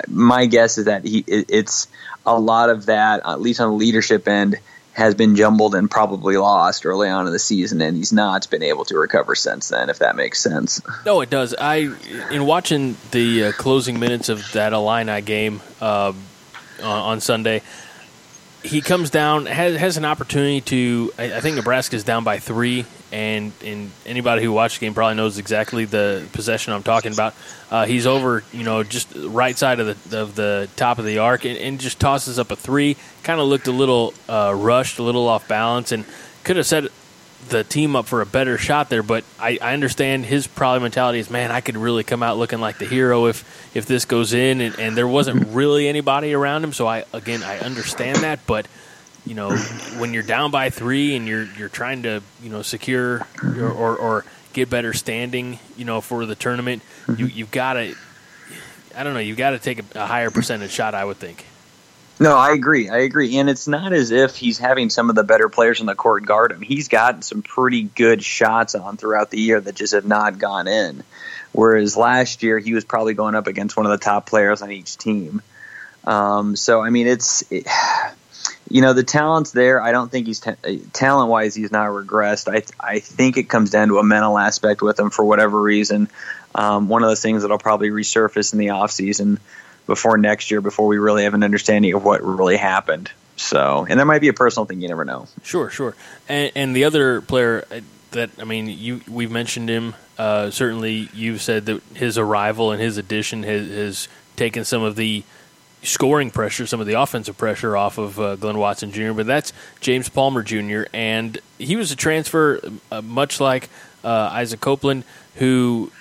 my 0.07 0.45
guess 0.45 0.77
is 0.77 0.85
that 0.85 1.03
he 1.03 1.23
it, 1.27 1.47
it's 1.49 1.88
a 2.25 2.39
lot 2.39 2.69
of 2.69 2.85
that, 2.88 3.21
at 3.25 3.41
least 3.41 3.59
on 3.59 3.69
the 3.69 3.75
leadership 3.75 4.27
end, 4.27 4.55
has 5.00 5.15
been 5.15 5.36
jumbled 5.36 5.75
and 5.75 5.89
probably 5.89 6.36
lost 6.36 6.86
early 6.86 7.08
on 7.08 7.25
in 7.25 7.32
the 7.32 7.39
season, 7.39 7.82
and 7.82 7.96
he's 7.96 8.12
not 8.12 8.50
been 8.50 8.62
able 8.62 8.84
to 8.86 8.98
recover 8.98 9.34
since 9.34 9.70
then. 9.70 9.89
If 9.89 10.00
that 10.00 10.15
makes 10.15 10.39
sense. 10.39 10.82
No, 11.06 11.22
it 11.22 11.29
does. 11.29 11.56
I 11.58 11.89
in 12.32 12.46
watching 12.46 12.98
the 13.12 13.46
uh, 13.46 13.51
closing 13.53 14.00
minutes 14.00 14.27
of 14.29 14.51
that 14.51 14.74
Illini 14.74 15.22
game 15.22 15.62
uh, 15.79 16.13
on 16.84 17.22
Sunday, 17.22 17.62
he 18.62 18.82
comes 18.82 19.10
down 19.10 19.46
has 19.46 19.77
has 19.77 19.98
an 19.98 20.06
opportunity 20.06 20.62
to. 20.62 21.13
I, 21.18 21.36
I 21.36 21.39
think 21.39 21.56
Nebraska's 21.56 22.03
down 22.03 22.24
by 22.24 22.39
three 22.39 22.86
and 23.12 23.51
and 23.63 23.92
anybody 24.06 24.44
who 24.44 24.51
watched 24.51 24.80
the 24.80 24.86
game 24.86 24.94
probably 24.94 25.16
knows 25.16 25.38
exactly 25.38 25.86
the 25.86 26.28
possession 26.34 26.74
I'm 26.74 26.84
talking 26.84 27.13
about. 27.13 27.34
Uh, 27.72 27.86
he's 27.86 28.06
over, 28.06 28.44
you 28.51 28.63
know, 28.63 28.84
just 28.84 29.12
right 29.16 29.58
side 29.58 29.80
of 29.80 30.10
the 30.10 30.22
of 30.22 30.36
the 30.36 30.70
top 30.75 31.00
of 31.00 31.06
the 31.06 31.20
arc, 31.20 31.46
and, 31.46 31.58
and 31.58 31.80
just 31.80 32.00
tosses 32.00 32.39
up 32.39 32.51
a 32.51 32.56
three. 32.56 32.98
Kind 33.24 33.39
of 33.39 33.48
looked 33.48 33.68
a 33.68 33.72
little 33.72 34.13
uh, 34.28 34.54
rushed, 34.56 35.00
a 35.00 35.04
little 35.04 35.28
off 35.28 35.48
balance, 35.48 35.92
and 35.92 36.06
could 36.44 36.58
have 36.58 36.66
set 36.66 36.86
the 37.48 37.63
team 37.63 37.96
up 37.96 38.06
for 38.06 38.22
a 38.22 38.25
better 38.25 38.58
shot 38.58 38.89
there. 38.89 39.04
But 39.04 39.24
I, 39.39 39.58
I 39.62 39.74
understand 39.74 40.25
his 40.25 40.48
probably 40.48 40.82
mentality 40.82 41.20
is, 41.20 41.30
man, 41.30 41.51
I 41.51 41.62
could 41.62 41.78
really 41.78 42.04
come 42.04 42.22
out 42.22 42.38
looking 42.38 42.60
like 42.60 42.78
the 42.78 42.86
hero 42.86 43.28
if 43.28 43.75
if 43.75 43.86
this 43.86 44.06
goes 44.06 44.34
in, 44.34 44.62
and, 44.62 44.78
and 44.80 44.98
there 44.98 45.08
wasn't 45.08 45.48
really 45.54 45.88
anybody 45.88 46.34
around 46.34 46.63
him. 46.63 46.74
So 46.74 46.88
I 46.88 47.06
again 47.13 47.44
I 47.44 47.60
understand 47.60 48.20
that, 48.20 48.39
but 48.46 48.68
you 49.29 49.36
know, 49.36 49.55
when 50.00 50.12
you're 50.12 50.24
down 50.24 50.50
by 50.50 50.71
three 50.71 51.15
and 51.15 51.27
you're 51.27 51.43
you're 51.43 51.69
trying 51.69 52.01
to 52.03 52.24
you 52.41 52.50
know 52.50 52.63
secure 52.63 53.27
or 53.43 53.69
or, 53.69 53.95
or 53.95 54.25
get 54.53 54.71
better 54.71 54.91
standing, 54.91 55.59
you 55.77 55.86
know, 55.86 56.01
for 56.01 56.25
the 56.25 56.33
tournament, 56.33 56.81
you 57.15 57.27
you've 57.27 57.51
got 57.51 57.74
to. 57.74 57.95
I 58.98 59.03
don't 59.03 59.13
know. 59.13 59.19
You've 59.19 59.38
got 59.38 59.51
to 59.51 59.59
take 59.59 59.79
a, 59.79 60.01
a 60.01 60.05
higher 60.07 60.31
percentage 60.31 60.71
shot. 60.71 60.95
I 60.95 61.05
would 61.05 61.17
think. 61.17 61.45
No, 62.19 62.36
I 62.36 62.51
agree. 62.51 62.89
I 62.89 62.98
agree. 62.98 63.38
And 63.38 63.50
it's 63.50 63.67
not 63.67 63.93
as 63.93 64.12
if 64.12 64.36
he's 64.36 64.57
having 64.57 64.89
some 64.89 65.09
of 65.09 65.15
the 65.15 65.24
better 65.24 65.48
players 65.48 65.79
on 65.79 65.86
the 65.86 65.95
court 65.95 66.25
guard 66.25 66.51
him. 66.51 66.62
He's 66.62 66.88
gotten 66.89 67.21
some 67.21 67.43
pretty 67.43 67.83
good 67.83 68.24
shots 68.24 68.75
on 68.75 68.98
throughout 68.98 69.29
the 69.29 69.39
year 69.39 69.62
that 69.62 69.75
just 69.75 69.93
have 69.93 70.05
not 70.05 70.39
gone 70.39 70.67
in. 70.67 71.03
Whereas 71.53 71.95
last 71.95 72.43
year, 72.43 72.59
he 72.59 72.74
was 72.74 72.83
probably 72.83 73.13
going 73.13 73.36
up 73.36 73.48
against 73.48 73.77
one 73.77 73.86
of 73.86 73.91
the 73.91 74.03
top 74.03 74.25
players 74.25 74.62
on 74.62 74.71
each 74.71 74.98
team. 74.98 75.41
Um, 76.03 76.55
so, 76.55 76.81
I 76.81 76.89
mean, 76.89 77.07
it's. 77.07 77.50
It, 77.51 77.67
you 78.69 78.81
know 78.81 78.93
the 78.93 79.03
talent's 79.03 79.51
there. 79.51 79.81
I 79.81 79.91
don't 79.91 80.11
think 80.11 80.27
he's 80.27 80.39
ta- 80.39 80.55
talent 80.93 81.29
wise 81.29 81.55
he's 81.55 81.71
not 81.71 81.88
regressed. 81.88 82.47
I 82.47 82.63
I 82.79 82.99
think 82.99 83.38
it 83.38 83.49
comes 83.49 83.71
down 83.71 83.89
to 83.89 83.97
a 83.97 84.03
mental 84.03 84.38
aspect 84.38 84.81
with 84.81 84.99
him 84.99 85.09
for 85.09 85.25
whatever 85.25 85.59
reason. 85.59 86.09
Um, 86.55 86.88
one 86.88 87.03
of 87.03 87.09
the 87.09 87.15
things 87.15 87.41
that'll 87.41 87.57
probably 87.57 87.89
resurface 87.89 88.53
in 88.53 88.59
the 88.59 88.69
off 88.69 88.91
season 88.91 89.39
before 89.85 90.17
next 90.17 90.51
year, 90.51 90.61
before 90.61 90.88
we 90.88 90.97
really 90.97 91.23
have 91.23 91.33
an 91.33 91.43
understanding 91.43 91.93
of 91.93 92.03
what 92.03 92.23
really 92.23 92.57
happened. 92.57 93.11
So, 93.38 93.85
and 93.89 93.97
there 93.97 94.05
might 94.05 94.19
be 94.19 94.27
a 94.27 94.33
personal 94.33 94.65
thing 94.65 94.81
you 94.81 94.88
never 94.88 95.05
know. 95.05 95.27
Sure, 95.43 95.69
sure. 95.69 95.95
And, 96.27 96.51
and 96.55 96.75
the 96.75 96.83
other 96.83 97.21
player 97.21 97.65
uh, 97.71 97.79
that 98.11 98.29
I 98.39 98.43
mean, 98.43 98.67
you 98.67 99.01
we've 99.07 99.31
mentioned 99.31 99.69
him. 99.69 99.95
Uh, 100.17 100.51
certainly, 100.51 101.09
you've 101.13 101.41
said 101.41 101.65
that 101.67 101.81
his 101.95 102.17
arrival 102.17 102.71
and 102.71 102.81
his 102.81 102.97
addition 102.97 103.43
has, 103.43 103.67
has 103.69 104.07
taken 104.35 104.65
some 104.65 104.83
of 104.83 104.95
the 104.95 105.23
scoring 105.83 106.31
pressure, 106.31 106.67
some 106.67 106.79
of 106.79 106.88
the 106.88 107.00
offensive 107.00 107.38
pressure 107.38 107.77
off 107.77 107.98
of 107.98 108.19
uh, 108.19 108.36
Glynn 108.36 108.57
Watson 108.57 108.91
Jr., 108.91 109.13
but 109.13 109.25
that's 109.25 109.53
James 109.79 110.09
Palmer 110.09 110.43
Jr., 110.43 110.83
and 110.93 111.38
he 111.57 111.75
was 111.75 111.91
a 111.91 111.95
transfer 111.95 112.59
uh, 112.91 113.01
much 113.01 113.39
like 113.39 113.69
uh, 114.03 114.29
Isaac 114.31 114.59
Copeland, 114.62 115.03
who 115.36 115.91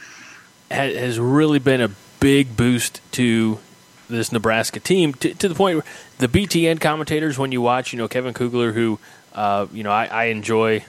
ha- 0.71 0.95
has 0.95 1.19
really 1.19 1.59
been 1.59 1.81
a 1.81 1.91
big 2.21 2.57
boost 2.57 3.01
to 3.13 3.59
this 4.09 4.33
Nebraska 4.33 4.81
team 4.81 5.13
to, 5.15 5.35
to, 5.35 5.49
the 5.49 5.55
point 5.55 5.77
where 5.77 5.85
the 6.19 6.29
BTN 6.29 6.81
commentators, 6.81 7.39
when 7.39 7.53
you 7.53 7.61
watch, 7.61 7.93
you 7.93 7.99
know, 7.99 8.09
Kevin 8.09 8.35
Kugler, 8.35 8.73
who, 8.73 8.99
uh, 9.35 9.67
you 9.73 9.83
know, 9.83 9.91
I, 9.91 10.07
I 10.07 10.25
enjoy, 10.25 10.85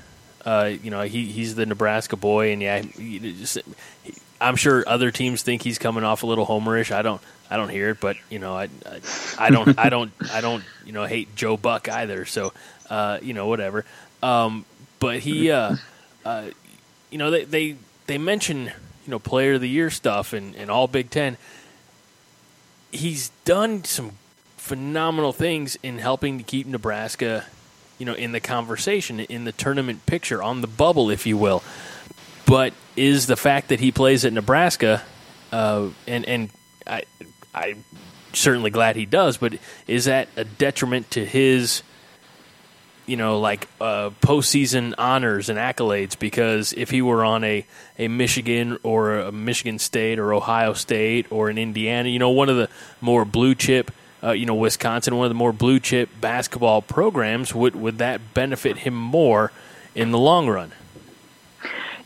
uh, 0.46 0.72
you 0.82 0.90
know, 0.90 1.02
he, 1.02 1.26
he's 1.26 1.56
the 1.56 1.66
Nebraska 1.66 2.16
boy, 2.16 2.54
and 2.54 2.62
yeah, 2.62 2.82
he, 2.82 3.20
he, 3.20 4.14
I'm 4.42 4.56
sure 4.56 4.84
other 4.88 5.12
teams 5.12 5.42
think 5.42 5.62
he's 5.62 5.78
coming 5.78 6.04
off 6.04 6.24
a 6.24 6.28
little 6.28 6.46
homerish. 6.46 6.92
I 6.92 7.02
don't. 7.02 7.22
I 7.52 7.58
don't 7.58 7.70
hear 7.70 7.90
it, 7.90 8.00
but 8.00 8.16
you 8.30 8.38
know, 8.38 8.56
I, 8.56 8.70
I, 8.86 9.00
I 9.40 9.50
don't, 9.50 9.80
I 9.80 9.90
don't, 9.90 10.12
I 10.32 10.40
don't, 10.42 10.64
you 10.86 10.92
know, 10.92 11.06
hate 11.06 11.36
Joe 11.36 11.58
Buck 11.58 11.90
either. 11.90 12.26
So, 12.26 12.54
uh, 12.90 13.18
you 13.24 13.34
know, 13.34 13.48
whatever. 13.48 13.86
Um, 14.22 14.66
but 15.00 15.20
he, 15.20 15.50
uh, 15.50 15.78
uh, 16.24 16.50
you 17.10 17.18
know, 17.18 17.32
they, 17.32 17.46
they, 17.46 17.76
they 18.06 18.18
mention, 18.18 18.66
you 18.66 18.72
know, 19.08 19.20
player 19.20 19.54
of 19.54 19.62
the 19.62 19.70
year 19.70 19.90
stuff 19.90 20.34
and, 20.34 20.56
and 20.56 20.70
all 20.70 20.88
Big 20.88 21.10
Ten. 21.10 21.38
He's 22.92 23.30
done 23.46 23.84
some 23.84 24.12
phenomenal 24.58 25.34
things 25.34 25.78
in 25.82 25.98
helping 25.98 26.38
to 26.38 26.44
keep 26.44 26.68
Nebraska, 26.68 27.46
you 27.98 28.06
know, 28.06 28.14
in 28.14 28.32
the 28.32 28.40
conversation, 28.40 29.20
in 29.20 29.46
the 29.46 29.52
tournament 29.52 30.06
picture, 30.06 30.44
on 30.44 30.62
the 30.62 30.68
bubble, 30.68 31.10
if 31.10 31.26
you 31.26 31.38
will. 31.38 31.64
But 32.50 32.74
is 32.96 33.28
the 33.28 33.38
fact 33.38 33.70
that 33.70 33.80
he 33.80 33.92
plays 33.92 34.26
at 34.26 34.34
Nebraska, 34.34 35.04
uh, 35.52 35.90
and 36.08 36.26
and 36.26 36.50
I, 36.88 37.04
I'm 37.54 37.84
certainly 38.34 38.72
glad 38.72 38.96
he 38.96 39.06
does, 39.06 39.38
but 39.38 39.54
is 39.86 40.06
that 40.06 40.30
a 40.36 40.46
detriment 40.46 41.12
to 41.12 41.24
his, 41.24 41.84
you 43.06 43.18
know, 43.18 43.40
like 43.40 43.68
uh, 43.80 44.10
postseason 44.22 44.96
honors 44.98 45.50
and 45.50 45.60
accolades? 45.60 46.18
Because 46.18 46.74
if 46.74 46.90
he 46.90 47.04
were 47.04 47.24
on 47.24 47.44
a, 47.44 47.68
a 48.00 48.08
Michigan 48.08 48.80
or 48.82 49.20
a 49.20 49.32
Michigan 49.32 49.78
State 49.78 50.18
or 50.18 50.34
Ohio 50.34 50.74
State 50.74 51.28
or 51.32 51.50
an 51.50 51.60
Indiana, 51.60 52.10
you 52.10 52.18
know, 52.18 52.32
one 52.32 52.50
of 52.50 52.58
the 52.58 52.68
more 53.00 53.26
blue 53.26 53.54
chip, 53.54 53.92
uh, 54.24 54.32
you 54.32 54.48
know, 54.48 54.56
Wisconsin, 54.56 55.16
one 55.16 55.26
of 55.26 55.30
the 55.30 55.36
more 55.36 55.54
blue 55.54 55.80
chip 55.80 56.10
basketball 56.20 56.82
programs, 56.82 57.54
would 57.54 57.76
would 57.76 58.00
that 58.00 58.34
benefit 58.34 58.78
him 58.78 58.96
more 58.96 59.52
in 59.94 60.10
the 60.10 60.20
long 60.20 60.48
run? 60.48 60.72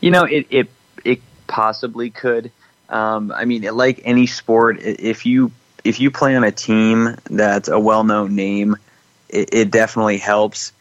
You 0.00 0.10
know, 0.10 0.24
it 0.24 0.46
it 0.50 0.70
it 1.04 1.20
possibly 1.46 2.10
could. 2.10 2.50
Um, 2.88 3.32
I 3.32 3.44
mean, 3.44 3.62
like 3.62 4.02
any 4.04 4.26
sport, 4.26 4.80
if 4.80 5.26
you 5.26 5.52
if 5.84 6.00
you 6.00 6.10
play 6.10 6.36
on 6.36 6.44
a 6.44 6.52
team 6.52 7.16
that's 7.28 7.68
a 7.68 7.78
well-known 7.78 8.34
name, 8.34 8.76
it, 9.28 9.52
it 9.52 9.70
definitely 9.70 10.18
helps. 10.18 10.72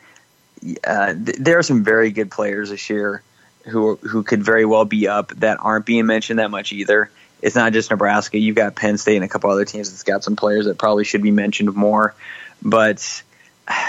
Uh, 0.86 1.14
th- 1.14 1.38
there 1.38 1.58
are 1.58 1.64
some 1.64 1.84
very 1.84 2.12
good 2.12 2.32
players 2.32 2.70
this 2.70 2.90
year 2.90 3.22
who 3.66 3.96
who 3.98 4.24
could 4.24 4.44
very 4.44 4.66
well 4.66 4.86
be 4.86 5.08
up 5.08 5.30
that 5.36 5.58
aren't 5.62 5.86
being 5.86 6.06
mentioned 6.06 6.40
that 6.40 6.52
much 6.52 6.72
either. 6.72 7.10
It's 7.42 7.56
not 7.56 7.74
just 7.74 7.92
Nebraska. 7.92 8.38
You've 8.38 8.56
got 8.56 8.76
Penn 8.76 8.98
State 8.98 9.18
and 9.18 9.26
a 9.26 9.28
couple 9.28 9.50
other 9.50 9.66
teams 9.66 9.90
that's 9.90 10.04
got 10.04 10.24
some 10.24 10.38
players 10.38 10.66
that 10.66 10.78
probably 10.78 11.04
should 11.04 11.22
be 11.22 11.32
mentioned 11.32 11.74
more. 11.74 12.16
But 12.62 13.24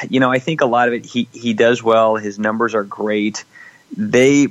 you 0.08 0.20
know, 0.20 0.30
I 0.30 0.38
think 0.38 0.60
a 0.60 0.66
lot 0.66 0.88
of 0.88 0.94
it 0.94 1.06
he 1.06 1.28
he 1.32 1.54
does 1.54 1.82
well. 1.82 2.16
His 2.16 2.38
numbers 2.38 2.74
are 2.74 2.84
great. 2.84 3.44
They 3.96 4.48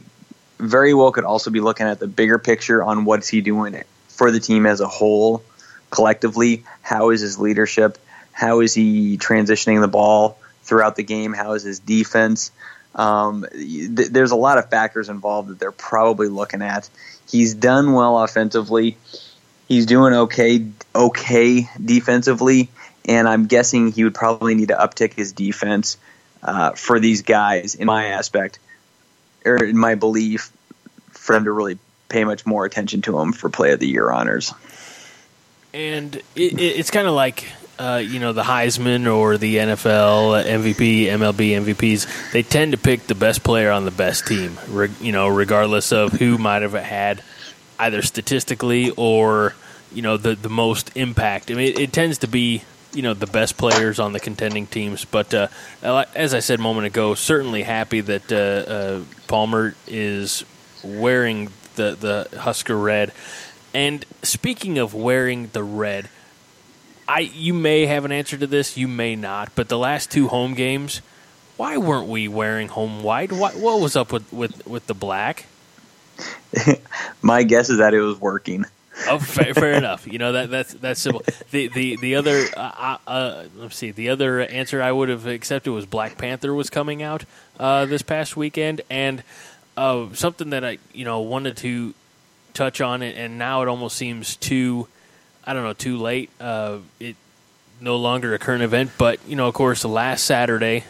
very 0.64 0.94
well 0.94 1.12
could 1.12 1.26
also 1.26 1.52
be 1.52 1.60
looking 1.60 1.88
at 1.88 2.00
the 2.00 2.08
bigger 2.08 2.40
picture 2.40 2.84
on 2.84 3.06
what's 3.06 3.28
he 3.28 3.42
doing 3.42 3.82
for 4.08 4.32
the 4.32 4.40
team 4.40 4.66
as 4.66 4.80
a 4.80 4.88
whole, 4.88 5.44
collectively. 5.90 6.64
How 6.82 7.10
is 7.10 7.22
his 7.22 7.38
leadership? 7.38 7.98
How 8.32 8.62
is 8.62 8.74
he 8.74 9.18
transitioning 9.18 9.82
the 9.82 9.88
ball 9.88 10.38
throughout 10.64 10.96
the 10.96 11.04
game? 11.04 11.34
How 11.34 11.54
is 11.54 11.64
his 11.64 11.80
defense? 11.80 12.52
Um, 12.96 13.46
th- 13.52 14.10
there's 14.10 14.32
a 14.32 14.36
lot 14.36 14.58
of 14.58 14.70
factors 14.70 15.10
involved 15.10 15.50
that 15.50 15.60
they're 15.60 15.72
probably 15.72 16.28
looking 16.28 16.62
at. 16.62 16.90
He's 17.30 17.54
done 17.54 17.94
well 17.94 18.20
offensively. 18.20 18.98
He's 19.68 19.86
doing 19.86 20.14
okay, 20.14 20.68
okay 20.94 21.68
defensively, 21.84 22.70
and 23.06 23.28
I'm 23.28 23.48
guessing 23.48 23.92
he 23.92 24.04
would 24.04 24.14
probably 24.14 24.56
need 24.56 24.68
to 24.68 24.76
uptick 24.76 25.14
his 25.14 25.32
defense 25.32 25.98
uh, 26.44 26.72
for 26.72 27.00
these 27.00 27.24
guys. 27.24 27.76
In 27.76 27.88
my 27.88 28.08
aspect, 28.08 28.60
or 29.46 29.64
in 29.64 29.78
my 29.78 29.96
belief, 29.96 30.52
for 31.24 31.34
them 31.34 31.46
to 31.46 31.52
really 31.54 31.78
pay 32.10 32.26
much 32.26 32.46
more 32.46 32.66
attention 32.66 33.02
to 33.02 33.18
him 33.18 33.32
for 33.32 33.50
Play 33.50 33.72
of 33.72 33.80
the 33.80 33.88
Year 33.88 34.12
honors. 34.12 34.54
And 35.74 36.18
it, 36.36 36.60
it's 36.60 36.92
kind 36.92 37.08
of 37.08 37.14
like 37.14 37.48
uh, 37.80 38.04
you 38.06 38.20
know 38.20 38.34
the 38.34 38.44
Heisman 38.44 39.12
or 39.12 39.38
the 39.38 39.56
NFL 39.56 40.46
MVP, 40.46 41.06
MLB 41.06 41.76
MVPs. 41.76 42.32
They 42.32 42.44
tend 42.44 42.74
to 42.74 42.78
pick 42.78 43.08
the 43.08 43.16
best 43.16 43.42
player 43.44 43.72
on 43.72 43.86
the 43.86 43.92
best 43.92 44.28
team, 44.28 44.60
you 45.00 45.14
know, 45.14 45.30
regardless 45.30 45.92
of 45.94 46.12
who 46.12 46.38
might 46.38 46.62
have 46.62 46.74
had 46.74 47.24
either 47.80 48.02
statistically 48.02 48.92
or 48.92 49.56
you 49.92 50.02
know 50.02 50.18
the 50.18 50.36
the 50.36 50.50
most 50.50 50.92
impact. 50.96 51.50
I 51.50 51.56
mean, 51.56 51.70
it, 51.70 51.80
it 51.80 51.94
tends 51.94 52.20
to 52.20 52.28
be 52.28 52.64
you 52.94 53.02
know 53.02 53.14
the 53.14 53.28
best 53.28 53.58
players 53.58 53.98
on 53.98 54.12
the 54.12 54.20
contending 54.20 54.68
teams. 54.68 55.06
But 55.06 55.34
uh, 55.34 55.48
as 55.82 56.34
I 56.34 56.40
said 56.40 56.60
a 56.60 56.62
moment 56.62 56.86
ago, 56.86 57.16
certainly 57.16 57.64
happy 57.64 58.02
that 58.02 58.32
uh, 58.32 58.72
uh, 58.72 59.04
Palmer 59.28 59.74
is 59.88 60.44
wearing 60.84 61.50
the 61.76 62.28
the 62.32 62.40
Husker 62.40 62.78
red. 62.78 63.12
And 63.74 64.06
speaking 64.22 64.78
of 64.78 64.94
wearing 64.94 65.48
the 65.48 65.64
red, 65.64 66.10
I 67.08 67.22
you 67.22 67.54
may 67.54 67.86
have 67.86 68.06
an 68.06 68.12
answer 68.12 68.38
to 68.38 68.48
this, 68.48 68.78
you 68.78 68.88
may 68.88 69.16
not. 69.16 69.54
But 69.56 69.70
the 69.70 69.78
last 69.78 70.12
two 70.12 70.28
home 70.28 70.54
games, 70.54 71.02
why 71.58 71.78
weren't 71.78 72.08
we 72.08 72.28
wearing 72.28 72.68
home 72.68 73.04
white? 73.04 73.32
What, 73.32 73.56
what 73.56 73.80
was 73.80 73.96
up 73.96 74.12
with, 74.12 74.32
with, 74.34 74.66
with 74.68 74.88
the 74.88 74.94
black? 74.94 75.46
My 77.22 77.44
guess 77.44 77.70
is 77.70 77.78
that 77.78 77.94
it 77.94 78.02
was 78.02 78.20
working. 78.20 78.66
Oh, 79.08 79.20
fair, 79.20 79.54
fair 79.54 79.72
enough. 79.78 80.06
You 80.08 80.20
know 80.20 80.34
that 80.34 80.52
that's 80.52 80.74
that's 80.74 81.00
simple. 81.00 81.24
The 81.52 81.68
the 81.68 81.98
the 81.98 82.16
other 82.16 82.46
uh, 82.56 82.60
uh, 82.60 82.98
uh, 83.08 83.44
let's 83.56 83.76
see. 83.76 83.92
The 83.92 84.10
other 84.10 84.42
answer 84.42 84.82
I 84.82 84.92
would 84.92 85.10
have 85.10 85.26
accepted 85.26 85.72
was 85.72 85.86
Black 85.86 86.18
Panther 86.18 86.54
was 86.54 86.70
coming 86.70 87.02
out 87.02 87.26
uh, 87.60 87.86
this 87.86 88.04
past 88.04 88.38
weekend, 88.38 88.82
and 88.92 89.24
uh, 89.78 90.14
something 90.14 90.52
that 90.52 90.64
I 90.64 90.78
you 90.94 91.06
know 91.06 91.22
wanted 91.22 91.58
to 91.58 91.94
touch 92.54 92.82
on 92.82 93.02
it, 93.02 93.16
and 93.18 93.38
now 93.38 93.62
it 93.62 93.68
almost 93.68 93.96
seems 93.96 94.36
too 94.36 94.88
I 95.44 95.54
don't 95.54 95.64
know 95.64 95.74
too 95.74 95.98
late. 95.98 96.30
Uh, 96.40 96.80
it 97.00 97.16
no 97.82 97.98
longer 97.98 98.34
a 98.34 98.40
current 98.40 98.64
event, 98.64 98.92
but 98.98 99.20
you 99.28 99.36
know 99.36 99.48
of 99.48 99.54
course 99.54 99.84
last 99.86 100.26
Saturday 100.26 100.84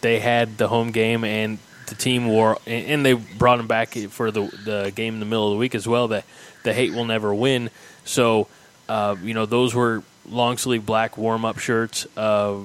they 0.00 0.20
had 0.20 0.58
the 0.58 0.68
home 0.68 0.90
game 0.92 1.24
and 1.24 1.58
the 1.86 1.94
team 1.94 2.26
wore, 2.26 2.58
and 2.66 3.04
they 3.04 3.14
brought 3.14 3.60
him 3.60 3.66
back 3.66 3.94
for 3.94 4.30
the 4.30 4.42
the 4.64 4.92
game 4.94 5.14
in 5.14 5.20
the 5.20 5.26
middle 5.26 5.48
of 5.48 5.52
the 5.52 5.58
week 5.58 5.74
as 5.74 5.88
well. 5.88 6.08
That 6.08 6.24
the 6.62 6.72
hate 6.72 6.92
will 6.92 7.04
never 7.04 7.34
win. 7.34 7.70
So, 8.04 8.48
uh, 8.88 9.16
you 9.22 9.34
know, 9.34 9.46
those 9.46 9.74
were 9.74 10.02
long 10.28 10.58
sleeve 10.58 10.84
black 10.84 11.16
warm 11.16 11.44
up 11.44 11.58
shirts, 11.58 12.06
uh, 12.16 12.56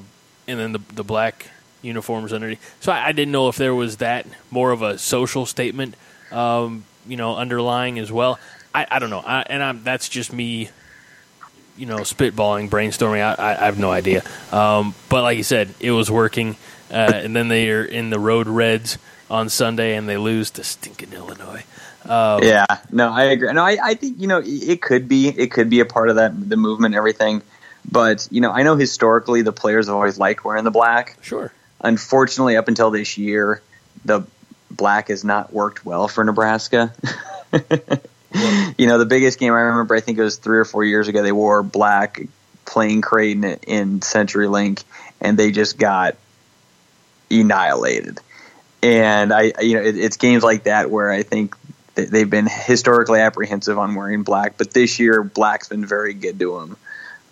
and 0.48 0.60
then 0.60 0.72
the 0.74 0.80
the 0.94 1.04
black 1.04 1.50
uniforms 1.84 2.34
underneath. 2.34 2.75
So 2.82 2.92
I, 2.92 3.08
I, 3.08 3.12
didn't 3.12 3.32
know 3.32 3.50
if 3.50 3.58
there 3.58 3.75
was 3.75 3.98
that 3.98 4.25
more 4.50 4.72
of 4.72 4.82
a 4.82 4.98
social 4.98 5.46
statement, 5.46 5.96
um, 6.32 6.86
you 7.08 7.18
know, 7.18 7.36
underlying 7.36 8.00
as 8.00 8.12
well. 8.12 8.40
I, 8.74 8.88
I 8.90 9.00
don't 9.00 9.10
know, 9.10 9.20
I, 9.20 9.42
and 9.42 9.62
I'm, 9.62 9.84
that's 9.84 10.10
just 10.10 10.34
me, 10.34 10.70
you 11.78 11.86
know, 11.86 11.98
spitballing, 11.98 12.70
brainstorming. 12.70 13.22
I, 13.22 13.52
I 13.54 13.66
have 13.66 13.78
no 13.78 13.92
idea. 13.92 14.24
Um, 14.52 14.96
but 15.10 15.22
like 15.24 15.38
you 15.38 15.44
said, 15.44 15.74
it 15.80 15.92
was 15.92 16.10
working, 16.10 16.56
uh, 16.90 17.12
and 17.13 17.36
then 17.36 17.50
they 17.50 17.70
are 17.70 17.84
in 17.84 18.10
the 18.10 18.20
road 18.20 18.48
Reds 18.48 18.98
on 19.30 19.50
Sunday, 19.50 19.96
and 19.96 20.08
they 20.08 20.18
lose 20.18 20.52
to 20.52 20.63
stinking 20.63 21.13
Illinois. 21.13 21.63
Um, 22.06 22.44
yeah, 22.44 22.66
no, 22.92 23.12
I 23.12 23.24
agree. 23.25 23.52
No, 23.54 23.63
I, 23.63 23.78
I 23.82 23.94
think 23.94 24.20
you 24.20 24.28
know 24.28 24.42
it 24.44 24.82
could 24.82 25.08
be 25.08 25.30
it 25.30 25.52
could 25.52 25.70
be 25.70 25.80
a 25.80 25.86
part 25.86 26.10
of 26.10 26.18
that 26.18 26.50
the 26.50 26.58
movement, 26.58 26.94
and 26.94 26.98
everything. 26.98 27.42
But 27.90 28.28
you 28.30 28.42
know, 28.42 28.52
I 28.52 28.63
know 28.63 28.75
historically 28.75 29.42
the 29.42 29.54
players 29.54 29.88
have 29.88 29.96
always 29.96 30.18
liked 30.18 30.44
wearing 30.44 30.63
the 30.63 30.72
black. 30.72 31.18
Sure. 31.22 31.52
Unfortunately, 31.84 32.56
up 32.56 32.68
until 32.68 32.92
this 32.92 33.18
year, 33.18 33.62
the 34.06 34.25
black 34.72 35.10
has 35.10 35.24
not 35.24 35.54
worked 35.54 35.86
well 35.86 36.08
for 36.08 36.24
Nebraska. 36.24 36.94
you 38.78 38.88
know, 38.88 38.98
the 38.98 39.06
biggest 39.06 39.40
game 39.40 39.54
I 39.54 39.62
remember, 39.62 39.96
I 39.96 40.00
think 40.00 40.18
it 40.18 40.24
was 40.24 40.38
three 40.38 40.58
or 40.58 40.66
four 40.66 40.84
years 40.84 41.08
ago, 41.08 41.22
they 41.22 41.32
wore 41.32 41.62
black 41.62 42.22
playing 42.66 43.02
Creighton 43.02 43.44
in 43.44 44.00
CenturyLink, 44.00 44.84
and 45.22 45.38
they 45.38 45.52
just 45.52 45.78
got 45.78 46.16
annihilated. 47.30 48.20
And 48.82 49.32
I, 49.32 49.54
you 49.62 49.75
know, 49.75 49.84
it, 49.84 49.98
it's 49.98 50.18
games 50.18 50.44
like 50.44 50.63
that 50.63 50.90
where 50.90 51.12
I 51.12 51.24
think 51.24 51.56
they've 51.96 52.30
been 52.30 52.48
historically 52.48 53.20
apprehensive 53.20 53.78
on 53.78 53.96
wearing 53.96 54.24
black, 54.24 54.58
but 54.58 54.74
this 54.74 55.00
year 55.00 55.24
black's 55.24 55.70
been 55.70 55.86
very 55.86 56.13
good 56.13 56.40
to 56.40 56.60
them. 56.60 56.78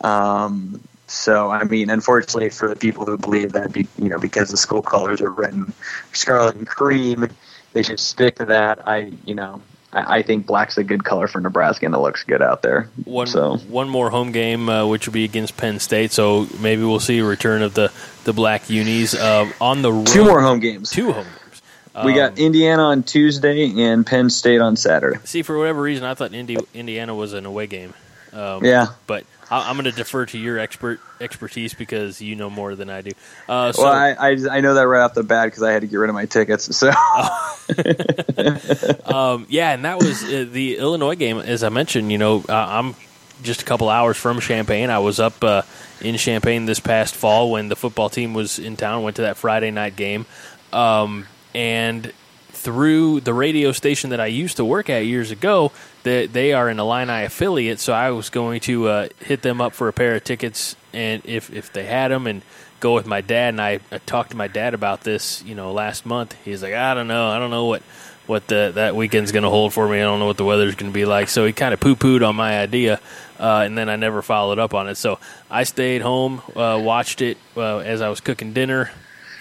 Um, 0.01 0.81
so, 1.11 1.51
I 1.51 1.65
mean, 1.65 1.89
unfortunately 1.89 2.49
for 2.49 2.69
the 2.69 2.75
people 2.75 3.05
who 3.05 3.17
believe 3.17 3.51
that, 3.51 3.73
be, 3.73 3.87
you 3.97 4.07
know, 4.07 4.17
because 4.17 4.49
the 4.49 4.57
school 4.57 4.81
colors 4.81 5.21
are 5.21 5.29
red 5.29 5.53
and 5.53 5.73
scarlet 6.13 6.55
and 6.55 6.65
cream, 6.65 7.27
they 7.73 7.83
should 7.83 7.99
stick 7.99 8.35
to 8.35 8.45
that. 8.45 8.87
I, 8.87 9.11
you 9.25 9.35
know, 9.35 9.61
I, 9.91 10.19
I 10.19 10.21
think 10.21 10.45
black's 10.45 10.77
a 10.77 10.85
good 10.85 11.03
color 11.03 11.27
for 11.27 11.41
Nebraska 11.41 11.85
and 11.85 11.93
it 11.93 11.97
looks 11.97 12.23
good 12.23 12.41
out 12.41 12.61
there. 12.61 12.89
One, 13.03 13.27
so. 13.27 13.57
one 13.57 13.89
more 13.89 14.09
home 14.09 14.31
game, 14.31 14.69
uh, 14.69 14.87
which 14.87 15.05
will 15.05 15.13
be 15.13 15.25
against 15.25 15.57
Penn 15.57 15.79
State. 15.79 16.13
So 16.13 16.47
maybe 16.59 16.83
we'll 16.83 17.01
see 17.01 17.19
a 17.19 17.25
return 17.25 17.61
of 17.61 17.73
the, 17.73 17.91
the 18.23 18.31
black 18.31 18.69
unis 18.69 19.13
uh, 19.13 19.51
on 19.59 19.81
the 19.81 19.91
road. 19.91 20.07
Two 20.07 20.23
more 20.23 20.41
home 20.41 20.61
games. 20.61 20.91
Two 20.91 21.11
home 21.11 21.25
games. 21.25 22.05
we 22.05 22.13
got 22.13 22.31
um, 22.31 22.37
Indiana 22.37 22.83
on 22.83 23.03
Tuesday 23.03 23.69
and 23.83 24.07
Penn 24.07 24.29
State 24.29 24.61
on 24.61 24.77
Saturday. 24.77 25.19
See, 25.25 25.41
for 25.41 25.57
whatever 25.57 25.81
reason, 25.81 26.05
I 26.05 26.13
thought 26.13 26.33
Indi- 26.33 26.57
Indiana 26.73 27.13
was 27.13 27.33
an 27.33 27.45
away 27.45 27.67
game. 27.67 27.93
Um, 28.31 28.63
yeah, 28.63 28.87
but 29.07 29.25
I'm 29.51 29.75
going 29.75 29.85
to 29.85 29.91
defer 29.91 30.25
to 30.27 30.37
your 30.37 30.57
expert 30.57 31.01
expertise 31.19 31.73
because 31.73 32.21
you 32.21 32.35
know 32.35 32.49
more 32.49 32.75
than 32.75 32.89
I 32.89 33.01
do. 33.01 33.11
Uh, 33.49 33.73
so, 33.73 33.83
well, 33.83 33.91
I, 33.91 34.11
I, 34.11 34.37
I 34.49 34.61
know 34.61 34.75
that 34.75 34.87
right 34.87 35.01
off 35.01 35.13
the 35.13 35.23
bat 35.23 35.47
because 35.47 35.61
I 35.61 35.71
had 35.71 35.81
to 35.81 35.87
get 35.87 35.97
rid 35.97 36.09
of 36.09 36.13
my 36.13 36.25
tickets. 36.25 36.75
So, 36.75 36.89
um, 39.05 39.45
yeah, 39.49 39.73
and 39.73 39.85
that 39.85 39.99
was 39.99 40.23
uh, 40.23 40.47
the 40.49 40.77
Illinois 40.77 41.15
game. 41.15 41.37
As 41.37 41.63
I 41.63 41.69
mentioned, 41.69 42.11
you 42.11 42.17
know, 42.17 42.43
uh, 42.47 42.53
I'm 42.53 42.95
just 43.43 43.61
a 43.61 43.65
couple 43.65 43.89
hours 43.89 44.15
from 44.15 44.39
Champaign. 44.39 44.89
I 44.89 44.99
was 44.99 45.19
up 45.19 45.43
uh, 45.43 45.63
in 45.99 46.15
Champaign 46.17 46.65
this 46.65 46.79
past 46.79 47.13
fall 47.13 47.51
when 47.51 47.67
the 47.67 47.75
football 47.75 48.09
team 48.09 48.33
was 48.33 48.57
in 48.57 48.77
town. 48.77 49.03
Went 49.03 49.17
to 49.17 49.23
that 49.23 49.37
Friday 49.37 49.71
night 49.71 49.97
game, 49.97 50.25
um, 50.71 51.27
and 51.53 52.13
through 52.61 53.21
the 53.21 53.33
radio 53.33 53.71
station 53.71 54.11
that 54.11 54.19
I 54.19 54.27
used 54.27 54.57
to 54.57 54.65
work 54.65 54.89
at 54.89 55.05
years 55.05 55.31
ago, 55.31 55.71
that 56.03 56.33
they 56.33 56.53
are 56.53 56.69
an 56.69 56.79
Illini 56.79 57.25
affiliate. 57.25 57.79
So 57.79 57.93
I 57.93 58.11
was 58.11 58.29
going 58.29 58.61
to 58.61 58.87
uh, 58.87 59.09
hit 59.19 59.41
them 59.41 59.61
up 59.61 59.73
for 59.73 59.87
a 59.87 59.93
pair 59.93 60.15
of 60.15 60.23
tickets, 60.23 60.75
and 60.93 61.21
if 61.25 61.51
if 61.51 61.73
they 61.73 61.85
had 61.85 62.09
them, 62.09 62.27
and 62.27 62.41
go 62.79 62.93
with 62.93 63.05
my 63.05 63.21
dad. 63.21 63.49
And 63.49 63.61
I, 63.61 63.79
I 63.91 63.99
talked 63.99 64.31
to 64.31 64.37
my 64.37 64.47
dad 64.47 64.73
about 64.73 65.01
this, 65.01 65.43
you 65.43 65.55
know, 65.55 65.71
last 65.71 66.05
month. 66.05 66.35
He's 66.43 66.61
like, 66.61 66.73
I 66.73 66.93
don't 66.93 67.07
know, 67.07 67.29
I 67.29 67.39
don't 67.39 67.51
know 67.51 67.65
what 67.65 67.83
what 68.27 68.47
the, 68.47 68.71
that 68.75 68.95
weekend's 68.95 69.31
going 69.31 69.43
to 69.43 69.49
hold 69.49 69.73
for 69.73 69.87
me. 69.87 69.97
I 69.97 70.03
don't 70.03 70.19
know 70.19 70.27
what 70.27 70.37
the 70.37 70.45
weather's 70.45 70.75
going 70.75 70.91
to 70.91 70.93
be 70.93 71.05
like. 71.05 71.27
So 71.27 71.45
he 71.45 71.53
kind 71.53 71.73
of 71.73 71.79
poo 71.79 71.95
pooed 71.95 72.25
on 72.25 72.35
my 72.35 72.59
idea, 72.59 72.99
uh, 73.39 73.63
and 73.65 73.77
then 73.77 73.89
I 73.89 73.95
never 73.95 74.21
followed 74.21 74.59
up 74.59 74.73
on 74.73 74.87
it. 74.87 74.95
So 74.95 75.19
I 75.49 75.63
stayed 75.63 76.01
home, 76.01 76.41
uh, 76.55 76.79
watched 76.81 77.21
it 77.21 77.37
uh, 77.57 77.79
as 77.79 78.01
I 78.01 78.09
was 78.09 78.21
cooking 78.21 78.53
dinner, 78.53 78.91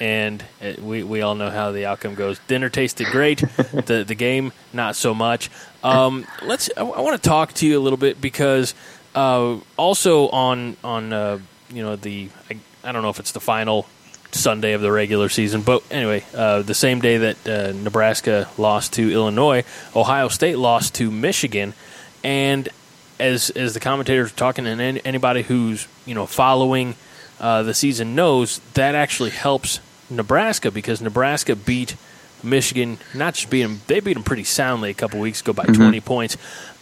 and 0.01 0.43
it, 0.61 0.81
we 0.83 1.03
we 1.03 1.21
all 1.21 1.35
know 1.35 1.51
how 1.51 1.73
the 1.73 1.85
outcome 1.87 2.15
goes. 2.15 2.41
Dinner 2.49 2.71
tasted 2.71 3.07
great, 3.09 3.39
the 3.87 4.05
the 4.07 4.15
game 4.15 4.53
not 4.73 4.97
so 4.97 5.15
much. 5.15 5.51
Um, 5.85 6.27
let's. 6.43 6.71
I, 6.77 6.81
I 6.81 7.01
want 7.01 7.23
to 7.23 7.29
talk 7.29 7.53
to 7.55 7.67
you 7.67 7.79
a 7.79 7.83
little 7.83 7.99
bit 7.99 8.21
because 8.21 8.75
uh, 9.15 9.59
also 9.77 10.29
on 10.31 10.77
on 10.83 11.13
uh, 11.13 11.39
you 11.71 11.83
know 11.83 11.97
the 11.97 12.31
I, 12.51 12.59
I, 12.83 12.93
don't 12.93 13.03
know 13.03 13.11
if 13.11 13.21
it's 13.21 13.33
the 13.33 13.41
final 13.41 13.87
Sunday 14.33 14.73
of 14.73 14.81
the 14.81 14.91
regular 14.91 15.29
season, 15.29 15.61
but 15.61 15.83
anyway, 15.91 16.25
uh, 16.35 16.63
the 16.63 16.75
same 16.75 17.01
day 17.01 17.19
that 17.19 17.49
uh, 17.49 17.73
Nebraska 17.73 18.49
lost 18.57 18.95
to 18.95 19.13
Illinois, 19.13 19.65
Ohio 19.95 20.29
State 20.29 20.57
lost 20.57 20.95
to 20.97 21.11
Michigan, 21.11 21.75
and 22.25 22.69
as 23.19 23.51
as 23.51 23.75
the 23.75 23.81
commentators 23.81 24.33
are 24.33 24.37
talking, 24.37 24.67
and 24.67 25.01
anybody 25.05 25.43
who's 25.43 25.87
you 26.07 26.15
know 26.15 26.27
following. 26.27 26.95
Uh, 27.39 27.63
the 27.63 27.73
season 27.73 28.15
knows 28.15 28.59
that 28.75 28.95
actually 28.95 29.31
helps 29.31 29.81
Nebraska 30.11 30.71
because 30.71 31.01
Nebraska 31.01 31.57
beat 31.57 31.97
Michigan. 32.43 32.99
Not 33.15 33.35
just 33.35 33.51
beat 33.51 33.63
them, 33.63 33.81
they 33.87 34.01
beat 34.01 34.15
them 34.15 34.23
pretty 34.23 34.45
soundly 34.45 34.91
a 34.91 34.95
couple 34.95 35.21
weeks 35.21 35.41
ago 35.41 35.53
by 35.53 35.65
mm-hmm. 35.65 35.83
20 35.83 36.01
points. 36.01 36.37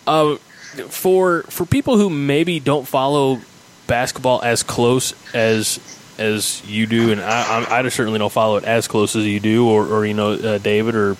Uh, 0.06 0.36
for 0.88 1.42
for 1.44 1.64
people 1.66 1.96
who 1.96 2.10
maybe 2.10 2.60
don't 2.60 2.86
follow 2.86 3.40
basketball 3.86 4.42
as 4.42 4.62
close 4.62 5.14
as 5.34 5.80
as 6.18 6.62
you 6.66 6.86
do, 6.86 7.12
and 7.12 7.20
I, 7.20 7.64
I, 7.64 7.78
I 7.78 7.88
certainly 7.88 8.18
don't 8.18 8.32
follow 8.32 8.56
it 8.56 8.64
as 8.64 8.88
close 8.88 9.14
as 9.14 9.24
you 9.24 9.40
do, 9.40 9.68
or, 9.68 9.86
or 9.86 10.04
you 10.04 10.14
know, 10.14 10.32
uh, 10.32 10.58
David 10.58 10.94
or 10.94 11.16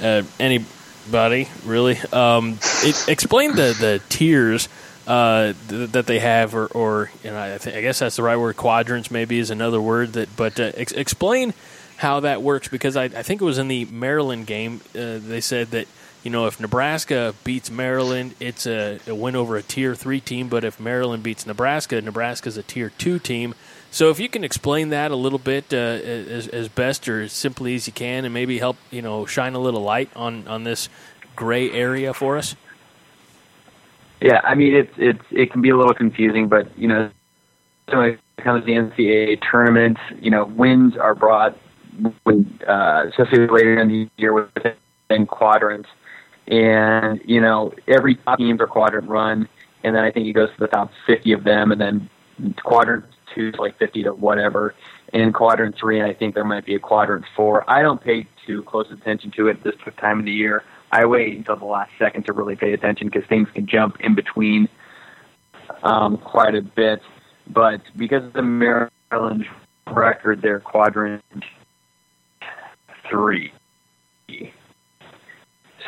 uh, 0.00 0.22
anybody 0.40 1.48
really. 1.64 1.98
Um, 2.12 2.58
it, 2.82 3.08
explain 3.08 3.52
the 3.52 3.76
the 3.78 4.02
tiers 4.08 4.68
uh, 5.08 5.54
th- 5.68 5.90
that 5.92 6.06
they 6.06 6.18
have, 6.18 6.54
or, 6.54 6.66
or 6.66 7.10
you 7.24 7.30
know, 7.30 7.54
I, 7.54 7.56
th- 7.56 7.74
I, 7.74 7.80
guess 7.80 7.98
that's 7.98 8.16
the 8.16 8.22
right 8.22 8.36
word. 8.36 8.58
Quadrants 8.58 9.10
maybe 9.10 9.38
is 9.38 9.50
another 9.50 9.80
word 9.80 10.12
that, 10.12 10.36
but 10.36 10.60
uh, 10.60 10.72
ex- 10.74 10.92
explain 10.92 11.54
how 11.96 12.20
that 12.20 12.42
works 12.42 12.68
because 12.68 12.94
I, 12.94 13.04
I, 13.04 13.22
think 13.22 13.40
it 13.40 13.44
was 13.44 13.56
in 13.56 13.68
the 13.68 13.86
Maryland 13.86 14.46
game. 14.46 14.82
Uh, 14.94 15.16
they 15.18 15.40
said 15.40 15.68
that 15.68 15.88
you 16.22 16.30
know 16.30 16.46
if 16.46 16.60
Nebraska 16.60 17.34
beats 17.42 17.70
Maryland, 17.70 18.34
it's 18.38 18.66
a, 18.66 19.00
a, 19.06 19.14
win 19.14 19.34
over 19.34 19.56
a 19.56 19.62
tier 19.62 19.94
three 19.94 20.20
team, 20.20 20.50
but 20.50 20.62
if 20.62 20.78
Maryland 20.78 21.22
beats 21.22 21.46
Nebraska, 21.46 22.02
Nebraska's 22.02 22.58
a 22.58 22.62
tier 22.62 22.90
two 22.98 23.18
team. 23.18 23.54
So 23.90 24.10
if 24.10 24.20
you 24.20 24.28
can 24.28 24.44
explain 24.44 24.90
that 24.90 25.10
a 25.10 25.16
little 25.16 25.38
bit 25.38 25.72
uh, 25.72 25.76
as, 25.76 26.48
as 26.48 26.68
best 26.68 27.08
or 27.08 27.22
as 27.22 27.32
simply 27.32 27.74
as 27.74 27.86
you 27.86 27.94
can, 27.94 28.26
and 28.26 28.34
maybe 28.34 28.58
help 28.58 28.76
you 28.90 29.00
know 29.00 29.24
shine 29.24 29.54
a 29.54 29.58
little 29.58 29.80
light 29.80 30.10
on 30.14 30.46
on 30.46 30.64
this 30.64 30.90
gray 31.34 31.70
area 31.70 32.12
for 32.12 32.36
us. 32.36 32.54
Yeah, 34.20 34.40
I 34.44 34.54
mean 34.54 34.74
it's 34.74 34.92
it's 34.96 35.24
it 35.30 35.52
can 35.52 35.62
be 35.62 35.70
a 35.70 35.76
little 35.76 35.94
confusing, 35.94 36.48
but 36.48 36.76
you 36.78 36.88
know, 36.88 37.10
when 37.86 38.10
it 38.10 38.20
comes 38.42 38.64
to 38.64 38.66
the 38.66 38.72
NCAA 38.72 39.40
tournament, 39.48 39.98
you 40.20 40.30
know, 40.30 40.44
wins 40.44 40.96
are 40.96 41.14
brought 41.14 41.56
when 42.24 42.58
uh, 42.66 43.04
especially 43.08 43.46
later 43.46 43.80
in 43.80 43.88
the 43.88 44.10
year 44.16 44.32
within 44.32 45.26
quadrants, 45.26 45.88
and 46.48 47.20
you 47.24 47.40
know 47.40 47.72
every 47.86 48.16
top 48.16 48.38
teams 48.38 48.60
are 48.60 48.66
quadrant 48.66 49.08
run, 49.08 49.48
and 49.84 49.94
then 49.94 50.04
I 50.04 50.10
think 50.10 50.26
it 50.26 50.32
goes 50.32 50.48
to 50.50 50.60
the 50.60 50.68
top 50.68 50.90
50 51.06 51.32
of 51.32 51.44
them, 51.44 51.70
and 51.72 51.80
then 51.80 52.10
quadrant 52.64 53.04
two 53.34 53.48
is 53.48 53.54
like 53.58 53.78
50 53.78 54.04
to 54.04 54.10
whatever. 54.14 54.74
In 55.12 55.32
quadrant 55.32 55.74
three, 55.78 56.00
and 56.00 56.08
I 56.10 56.12
think 56.12 56.34
there 56.34 56.44
might 56.44 56.66
be 56.66 56.74
a 56.74 56.78
quadrant 56.78 57.24
four. 57.34 57.68
I 57.70 57.82
don't 57.82 58.02
pay 58.02 58.26
too 58.46 58.62
close 58.64 58.86
attention 58.90 59.30
to 59.36 59.48
it 59.48 59.64
this 59.64 59.74
time 59.98 60.18
of 60.18 60.24
the 60.26 60.32
year. 60.32 60.64
I 60.90 61.04
wait 61.04 61.36
until 61.36 61.56
the 61.56 61.66
last 61.66 61.90
second 61.98 62.24
to 62.26 62.32
really 62.32 62.56
pay 62.56 62.72
attention 62.72 63.08
because 63.08 63.28
things 63.28 63.48
can 63.54 63.66
jump 63.66 64.00
in 64.00 64.14
between 64.14 64.68
um, 65.82 66.16
quite 66.16 66.54
a 66.54 66.62
bit. 66.62 67.00
But 67.46 67.82
because 67.96 68.24
of 68.24 68.32
the 68.32 68.42
Maryland 68.42 69.44
record, 69.86 70.42
they're 70.42 70.60
quadrant 70.60 71.22
three. 73.10 73.52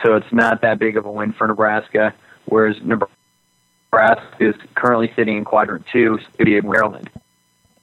So 0.03 0.17
it's 0.17 0.33
not 0.33 0.63
that 0.63 0.79
big 0.79 0.97
of 0.97 1.05
a 1.05 1.11
win 1.11 1.33
for 1.33 1.47
Nebraska, 1.47 2.15
whereas 2.47 2.77
Nebraska 2.83 4.25
is 4.39 4.55
currently 4.75 5.13
sitting 5.17 5.37
in 5.37 5.45
quadrant 5.45 5.85
two, 5.93 6.19
city 6.39 6.57
of 6.57 6.65
Maryland. 6.65 7.11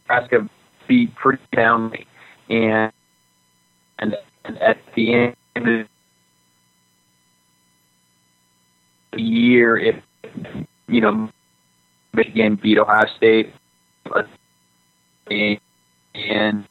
Nebraska 0.04 0.50
beat 0.88 1.14
pretty 1.16 1.44
soundly, 1.54 2.08
and, 2.50 2.92
and 4.00 4.16
at 4.46 4.78
the 4.96 5.14
end 5.14 5.36
of 5.56 5.88
year 9.18 9.78
if 9.78 9.96
you 10.88 11.02
know 11.02 11.30
Michigan 12.14 12.60
beat 12.62 12.78
Ohio 12.78 13.06
State 13.16 13.54
and 16.16 16.66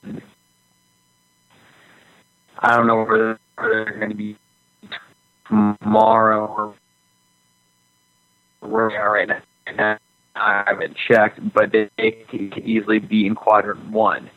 I 2.59 2.77
don't 2.77 2.87
know 2.87 3.05
where 3.05 3.39
they're 3.59 3.99
going 3.99 4.11
to 4.11 4.17
be 4.17 4.37
tomorrow 5.47 6.47
or 6.47 6.75
where 8.61 8.89
we 8.89 8.97
are 8.97 9.13
right 9.13 9.29
now. 9.77 9.99
I 10.35 10.65
haven't 10.67 10.97
checked, 11.09 11.41
but 11.55 11.73
they 11.73 11.89
could 12.31 12.59
easily 12.59 12.99
be 12.99 13.27
in 13.27 13.35
quadrant 13.35 13.91
one. 13.91 14.31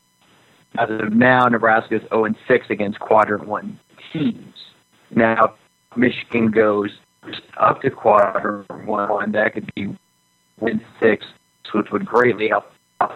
As 0.78 0.90
of 0.90 1.12
now, 1.14 1.46
Nebraska 1.48 1.96
is 1.96 2.02
0 2.10 2.34
6 2.48 2.66
against 2.70 3.00
quadrant 3.00 3.48
one 3.48 3.80
teams. 4.14 4.56
Now, 5.12 5.56
Michigan 5.96 6.52
goes 6.52 6.92
up 7.60 7.82
to 7.82 7.90
quarter 7.90 8.66
one, 8.86 9.32
that 9.32 9.54
could 9.54 9.72
be 9.76 9.96
win 10.60 10.82
six, 11.00 11.26
which 11.74 11.88
would 11.92 12.06
greatly 12.06 12.50
help 12.50 12.66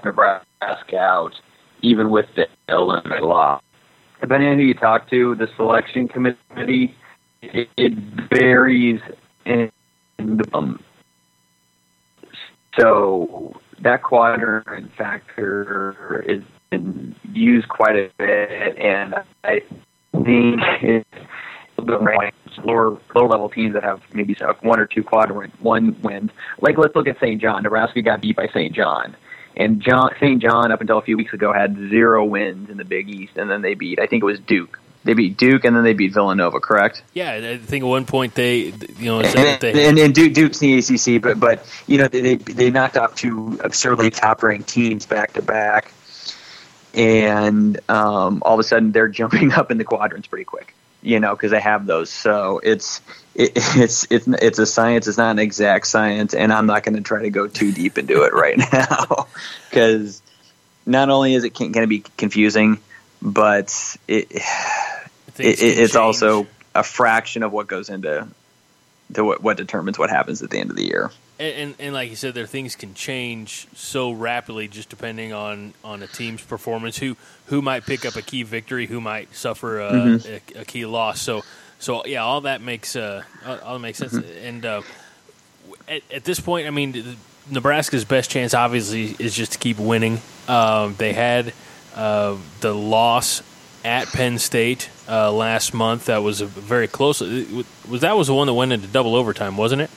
Nebraska 0.03 0.97
out, 0.97 1.33
even 1.81 2.09
with 2.09 2.25
the 2.35 2.47
Illinois 2.69 3.21
law. 3.21 3.59
Depending 4.21 4.49
on 4.49 4.57
who 4.57 4.63
you 4.63 4.73
talk 4.73 5.09
to, 5.09 5.35
the 5.35 5.47
selection 5.57 6.07
committee, 6.07 6.95
it, 7.41 7.69
it 7.75 7.93
varies 8.29 9.01
the 9.45 9.69
um, 10.53 10.79
so 12.79 13.59
that 13.81 14.01
quadrant 14.01 14.89
factor 14.97 16.23
is 16.27 16.41
been 16.73 17.15
used 17.31 17.67
quite 17.69 17.95
a 17.95 18.09
bit, 18.17 18.77
and 18.77 19.13
I 19.43 19.61
think 20.23 20.61
little 21.83 22.05
bit 22.05 22.33
lower 22.63 22.97
lower 23.15 23.27
level 23.27 23.49
teams 23.49 23.73
that 23.73 23.83
have 23.83 24.01
maybe 24.13 24.35
one 24.61 24.79
or 24.79 24.85
two 24.85 25.03
quadrant 25.03 25.59
one 25.61 25.99
wins. 26.01 26.31
Like 26.59 26.77
let's 26.77 26.95
look 26.95 27.07
at 27.07 27.19
St. 27.19 27.41
John. 27.41 27.63
Nebraska 27.63 28.01
got 28.01 28.21
beat 28.21 28.35
by 28.35 28.47
St. 28.47 28.73
John. 28.73 29.15
And 29.55 29.81
John 29.81 30.11
St. 30.19 30.41
John 30.41 30.71
up 30.71 30.81
until 30.81 30.97
a 30.97 31.01
few 31.01 31.17
weeks 31.17 31.33
ago 31.33 31.53
had 31.53 31.75
zero 31.75 32.25
wins 32.25 32.69
in 32.69 32.77
the 32.77 32.85
Big 32.85 33.09
East, 33.09 33.37
and 33.37 33.49
then 33.49 33.61
they 33.61 33.73
beat 33.75 33.99
I 33.99 34.07
think 34.07 34.23
it 34.23 34.25
was 34.25 34.39
Duke. 34.39 34.79
They 35.03 35.13
beat 35.13 35.37
Duke 35.37 35.65
and 35.65 35.75
then 35.75 35.83
they 35.83 35.93
beat 35.93 36.13
Villanova, 36.13 36.59
correct? 36.59 37.03
Yeah, 37.13 37.33
I 37.33 37.57
think 37.57 37.83
at 37.83 37.87
one 37.87 38.05
point 38.05 38.35
they, 38.35 38.73
you 38.97 39.05
know, 39.05 39.19
and, 39.19 39.59
they, 39.59 39.87
and, 39.87 39.99
and 39.99 40.15
Duke, 40.15 40.33
Duke's 40.33 40.61
in 40.61 40.77
the 40.77 41.15
ACC, 41.15 41.21
but 41.21 41.39
but 41.39 41.67
you 41.87 41.97
know 41.97 42.07
they 42.07 42.35
they 42.35 42.71
knocked 42.71 42.97
off 42.97 43.15
two 43.15 43.59
absurdly 43.63 44.09
top 44.09 44.41
ranked 44.43 44.69
teams 44.69 45.05
back 45.05 45.33
to 45.33 45.41
back, 45.41 45.91
and 46.93 47.77
um, 47.89 48.41
all 48.45 48.53
of 48.53 48.59
a 48.59 48.63
sudden 48.63 48.91
they're 48.91 49.07
jumping 49.09 49.51
up 49.51 49.71
in 49.71 49.77
the 49.77 49.83
quadrants 49.83 50.27
pretty 50.27 50.45
quick, 50.45 50.73
you 51.03 51.19
know, 51.19 51.35
because 51.35 51.51
they 51.51 51.59
have 51.59 51.85
those. 51.85 52.09
So 52.09 52.59
it's 52.63 53.01
it, 53.35 53.51
it's 53.55 54.07
it's 54.09 54.27
it's 54.27 54.59
a 54.59 54.65
science. 54.65 55.07
It's 55.07 55.17
not 55.17 55.31
an 55.31 55.39
exact 55.39 55.87
science, 55.87 56.33
and 56.33 56.51
I'm 56.51 56.65
not 56.65 56.83
going 56.83 56.95
to 56.95 57.01
try 57.01 57.21
to 57.21 57.29
go 57.29 57.47
too 57.47 57.71
deep 57.71 57.97
into 57.97 58.23
it 58.23 58.33
right 58.33 58.57
now 58.73 59.27
because 59.69 60.21
not 60.85 61.09
only 61.09 61.35
is 61.35 61.43
it 61.43 61.53
going 61.53 61.73
to 61.73 61.87
be 61.87 62.03
confusing, 62.17 62.79
but 63.21 63.97
it 64.07 64.31
it, 65.37 65.61
it's 65.61 65.95
also 65.95 66.47
a 66.73 66.83
fraction 66.83 67.43
of 67.43 67.51
what 67.51 67.67
goes 67.67 67.89
into 67.89 68.27
to 69.13 69.23
what, 69.23 69.41
what 69.41 69.57
determines 69.57 69.97
what 69.99 70.09
happens 70.09 70.41
at 70.41 70.49
the 70.49 70.59
end 70.59 70.69
of 70.69 70.75
the 70.75 70.85
year. 70.85 71.11
And, 71.39 71.55
and, 71.55 71.75
and, 71.79 71.93
like 71.93 72.09
you 72.09 72.15
said, 72.15 72.33
their 72.33 72.45
things 72.45 72.75
can 72.75 72.93
change 72.93 73.67
so 73.75 74.11
rapidly 74.11 74.67
just 74.67 74.89
depending 74.89 75.33
on, 75.33 75.73
on 75.83 76.03
a 76.03 76.07
team's 76.07 76.43
performance. 76.43 76.97
Who 76.97 77.17
who 77.47 77.61
might 77.61 77.85
pick 77.85 78.05
up 78.05 78.15
a 78.15 78.21
key 78.21 78.43
victory, 78.43 78.85
who 78.85 79.01
might 79.01 79.35
suffer 79.35 79.81
a, 79.81 79.91
mm-hmm. 79.91 80.57
a, 80.57 80.61
a 80.61 80.65
key 80.65 80.85
loss. 80.85 81.21
So 81.21 81.43
so 81.79 82.05
yeah, 82.05 82.23
all 82.23 82.41
that 82.41 82.61
makes 82.61 82.95
uh, 82.95 83.23
all, 83.45 83.73
that 83.73 83.79
makes 83.79 83.97
sense. 83.97 84.13
Mm-hmm. 84.13 84.45
And 84.45 84.65
uh, 84.65 84.81
at, 85.87 86.01
at, 86.11 86.23
this 86.23 86.39
point, 86.39 86.67
I 86.67 86.69
mean, 86.69 87.17
Nebraska's 87.49 88.05
best 88.05 88.29
chance 88.29 88.53
obviously 88.53 89.15
is 89.19 89.35
just 89.35 89.53
to 89.53 89.57
keep 89.57 89.77
winning. 89.77 90.19
Um, 90.47 90.95
they 90.97 91.13
had 91.13 91.53
uh, 91.95 92.37
the 92.61 92.73
loss 92.73 93.43
at 93.83 94.07
Penn 94.07 94.39
State 94.39 94.89
uh, 95.07 95.31
last 95.31 95.73
month. 95.73 96.05
That 96.05 96.23
was 96.23 96.41
a 96.41 96.45
very 96.45 96.87
close. 96.87 97.21
Was 97.21 98.01
that 98.01 98.15
was 98.15 98.27
the 98.27 98.33
one 98.33 98.47
that 98.47 98.53
went 98.53 98.71
into 98.71 98.87
double 98.87 99.15
overtime, 99.15 99.57
wasn't 99.57 99.81
it? 99.81 99.89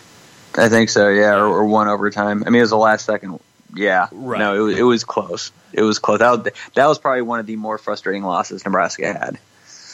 I 0.55 0.69
think 0.69 0.89
so. 0.89 1.09
Yeah, 1.09 1.35
or, 1.35 1.47
or 1.47 1.65
one 1.67 1.89
overtime. 1.89 2.43
I 2.47 2.51
mean, 2.51 2.61
it 2.61 2.63
was 2.63 2.71
the 2.71 2.77
last 2.77 3.05
second. 3.05 3.39
Yeah, 3.75 4.09
right. 4.13 4.39
no, 4.39 4.55
it 4.55 4.61
was, 4.61 4.79
it 4.79 4.83
was 4.83 5.05
close. 5.05 5.53
It 5.73 5.83
was 5.83 5.99
close. 5.99 6.21
That 6.21 6.31
was, 6.31 6.53
that 6.75 6.87
was 6.87 6.99
probably 6.99 7.23
one 7.23 7.41
of 7.41 7.47
the 7.47 7.57
more 7.57 7.79
frustrating 7.79 8.23
losses 8.23 8.65
Nebraska 8.65 9.13
had, 9.13 9.39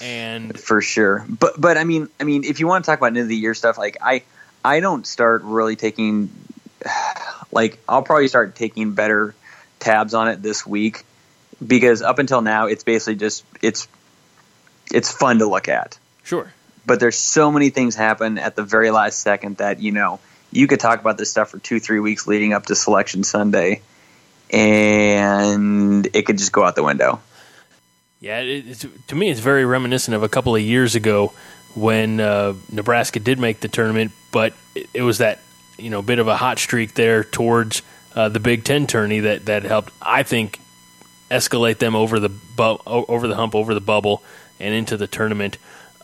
and 0.00 0.58
for 0.58 0.80
sure. 0.80 1.24
But 1.28 1.60
but 1.60 1.76
I 1.78 1.84
mean, 1.84 2.08
I 2.20 2.24
mean, 2.24 2.44
if 2.44 2.60
you 2.60 2.68
want 2.68 2.84
to 2.84 2.90
talk 2.90 2.98
about 2.98 3.08
end 3.08 3.18
of 3.18 3.28
the 3.28 3.36
year 3.36 3.54
stuff, 3.54 3.78
like 3.78 3.96
I 4.00 4.22
I 4.64 4.80
don't 4.80 5.06
start 5.06 5.42
really 5.42 5.76
taking 5.76 6.30
like 7.52 7.78
I'll 7.88 8.02
probably 8.02 8.28
start 8.28 8.54
taking 8.54 8.92
better 8.92 9.34
tabs 9.80 10.14
on 10.14 10.28
it 10.28 10.42
this 10.42 10.64
week 10.64 11.04
because 11.64 12.02
up 12.02 12.18
until 12.18 12.40
now 12.40 12.66
it's 12.66 12.84
basically 12.84 13.16
just 13.16 13.44
it's 13.60 13.88
it's 14.92 15.10
fun 15.10 15.38
to 15.38 15.46
look 15.46 15.68
at. 15.68 15.98
Sure. 16.24 16.52
But 16.84 17.00
there's 17.00 17.16
so 17.16 17.52
many 17.52 17.70
things 17.70 17.94
happen 17.94 18.38
at 18.38 18.56
the 18.56 18.64
very 18.64 18.90
last 18.90 19.20
second 19.20 19.58
that 19.58 19.80
you 19.80 19.92
know 19.92 20.18
you 20.50 20.66
could 20.66 20.80
talk 20.80 21.00
about 21.00 21.18
this 21.18 21.30
stuff 21.30 21.50
for 21.50 21.58
two 21.58 21.80
three 21.80 22.00
weeks 22.00 22.26
leading 22.26 22.52
up 22.52 22.66
to 22.66 22.74
Selection 22.74 23.24
Sunday, 23.24 23.82
and 24.50 26.06
it 26.12 26.26
could 26.26 26.38
just 26.38 26.52
go 26.52 26.64
out 26.64 26.74
the 26.76 26.82
window. 26.82 27.20
Yeah, 28.20 28.38
it's, 28.38 28.86
to 29.08 29.16
me, 29.16 29.30
it's 29.30 29.40
very 29.40 29.64
reminiscent 29.64 30.14
of 30.14 30.22
a 30.22 30.28
couple 30.28 30.54
of 30.54 30.62
years 30.62 30.94
ago 30.94 31.32
when 31.74 32.20
uh, 32.20 32.54
Nebraska 32.70 33.18
did 33.18 33.38
make 33.38 33.58
the 33.60 33.68
tournament, 33.68 34.12
but 34.30 34.54
it, 34.94 35.02
was 35.02 35.18
that 35.18 35.40
you 35.76 35.90
know 35.90 36.02
bit 36.02 36.18
of 36.18 36.28
a 36.28 36.36
hot 36.36 36.58
streak 36.58 36.94
there 36.94 37.24
towards 37.24 37.82
uh, 38.14 38.28
the 38.28 38.40
Big 38.40 38.64
Ten 38.64 38.86
tourney 38.86 39.20
that 39.20 39.46
that 39.46 39.64
helped. 39.64 39.92
I 40.00 40.22
think 40.22 40.60
escalate 41.30 41.78
them 41.78 41.96
over 41.96 42.20
the 42.20 42.28
bu- 42.28 42.78
over 42.86 43.26
the 43.26 43.34
hump, 43.34 43.54
over 43.54 43.74
the 43.74 43.80
bubble, 43.80 44.22
and 44.62 44.74
into 44.74 44.96
the 44.96 45.06
tournament. 45.06 45.58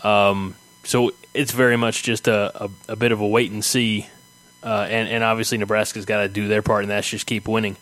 Um, 0.05 0.57
so 0.85 1.13
it's 1.33 1.53
very 1.53 1.77
much 1.77 2.03
just 2.03 2.29
a, 2.29 2.65
a, 2.65 2.71
a, 2.89 2.97
bit 2.97 3.13
of 3.13 3.21
a 3.21 3.27
wait 3.27 3.51
and 3.51 3.65
see, 3.65 4.07
uh, 4.63 4.87
and 4.89 5.09
and 5.09 5.25
obviously 5.25 5.59
Nebraska's 5.59 6.05
got 6.05 6.23
to 6.23 6.29
do 6.29 6.49
their 6.49 6.63
part, 6.63 6.83
and 6.85 6.91
that's 6.91 7.09
just 7.09 7.27
keep 7.27 7.49
winning. 7.49 7.77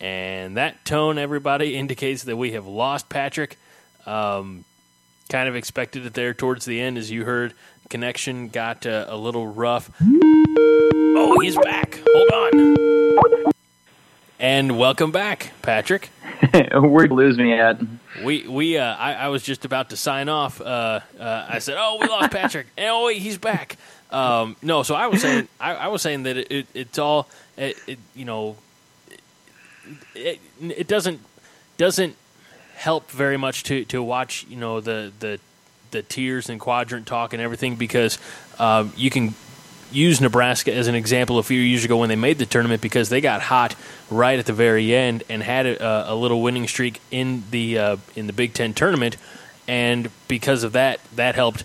And 0.00 0.56
that 0.56 0.84
tone, 0.84 1.18
everybody, 1.18 1.76
indicates 1.76 2.22
that 2.24 2.36
we 2.36 2.52
have 2.52 2.66
lost 2.66 3.08
Patrick. 3.08 3.58
Um, 4.06 4.64
kind 5.28 5.48
of 5.48 5.56
expected 5.56 6.06
it 6.06 6.14
there 6.14 6.32
towards 6.32 6.64
the 6.64 6.80
end, 6.80 6.96
as 6.96 7.10
you 7.10 7.24
heard. 7.24 7.52
Connection 7.90 8.48
got 8.48 8.86
uh, 8.86 9.06
a 9.08 9.16
little 9.16 9.46
rough. 9.46 9.90
Oh, 10.00 11.40
he's 11.40 11.56
back. 11.56 12.00
Hold 12.06 12.54
on. 12.54 13.52
And 14.38 14.78
welcome 14.78 15.10
back, 15.10 15.50
Patrick. 15.62 16.10
Where'd 16.72 17.10
you 17.10 17.16
lose 17.16 17.36
me 17.36 17.52
at? 17.52 17.80
We 18.22 18.46
we 18.46 18.78
uh, 18.78 18.94
I, 18.94 19.14
I 19.14 19.28
was 19.28 19.42
just 19.42 19.64
about 19.64 19.90
to 19.90 19.96
sign 19.96 20.28
off. 20.28 20.60
Uh, 20.60 21.00
uh, 21.18 21.46
I 21.48 21.58
said, 21.58 21.76
"Oh, 21.78 21.98
we 22.00 22.06
lost 22.08 22.30
Patrick." 22.30 22.66
and 22.76 22.86
oh 22.90 23.06
wait, 23.06 23.18
he's 23.18 23.38
back. 23.38 23.76
Um, 24.10 24.56
no, 24.62 24.82
so 24.82 24.94
I 24.94 25.08
was 25.08 25.20
saying 25.20 25.48
I, 25.60 25.74
I 25.74 25.88
was 25.88 26.02
saying 26.02 26.22
that 26.24 26.36
it, 26.36 26.50
it 26.50 26.66
it's 26.74 26.98
all 26.98 27.28
it, 27.56 27.76
it, 27.86 27.98
you 28.14 28.24
know 28.24 28.56
it, 30.14 30.40
it 30.60 30.86
doesn't 30.86 31.20
doesn't 31.76 32.16
help 32.76 33.10
very 33.10 33.36
much 33.36 33.64
to, 33.64 33.84
to 33.86 34.02
watch 34.02 34.46
you 34.48 34.56
know 34.56 34.80
the 34.80 35.12
the 35.18 35.40
the 35.90 36.02
tiers 36.02 36.48
and 36.48 36.60
quadrant 36.60 37.06
talk 37.06 37.32
and 37.32 37.42
everything 37.42 37.74
because 37.76 38.18
um, 38.58 38.92
you 38.96 39.10
can 39.10 39.34
use 39.90 40.20
Nebraska 40.20 40.72
as 40.74 40.86
an 40.86 40.94
example 40.94 41.38
a 41.38 41.42
few 41.42 41.60
years 41.60 41.84
ago 41.84 41.96
when 41.96 42.08
they 42.08 42.16
made 42.16 42.38
the 42.38 42.46
tournament 42.46 42.82
because 42.82 43.08
they 43.08 43.20
got 43.20 43.40
hot 43.40 43.74
right 44.10 44.38
at 44.38 44.46
the 44.46 44.52
very 44.52 44.94
end 44.94 45.24
and 45.28 45.42
had 45.42 45.66
a, 45.66 46.12
a 46.12 46.14
little 46.14 46.42
winning 46.42 46.68
streak 46.68 47.00
in 47.10 47.44
the 47.50 47.78
uh, 47.78 47.96
in 48.14 48.26
the 48.26 48.32
Big 48.32 48.54
Ten 48.54 48.74
tournament, 48.74 49.16
and 49.66 50.10
because 50.28 50.64
of 50.64 50.72
that, 50.72 51.00
that 51.16 51.34
helped 51.34 51.64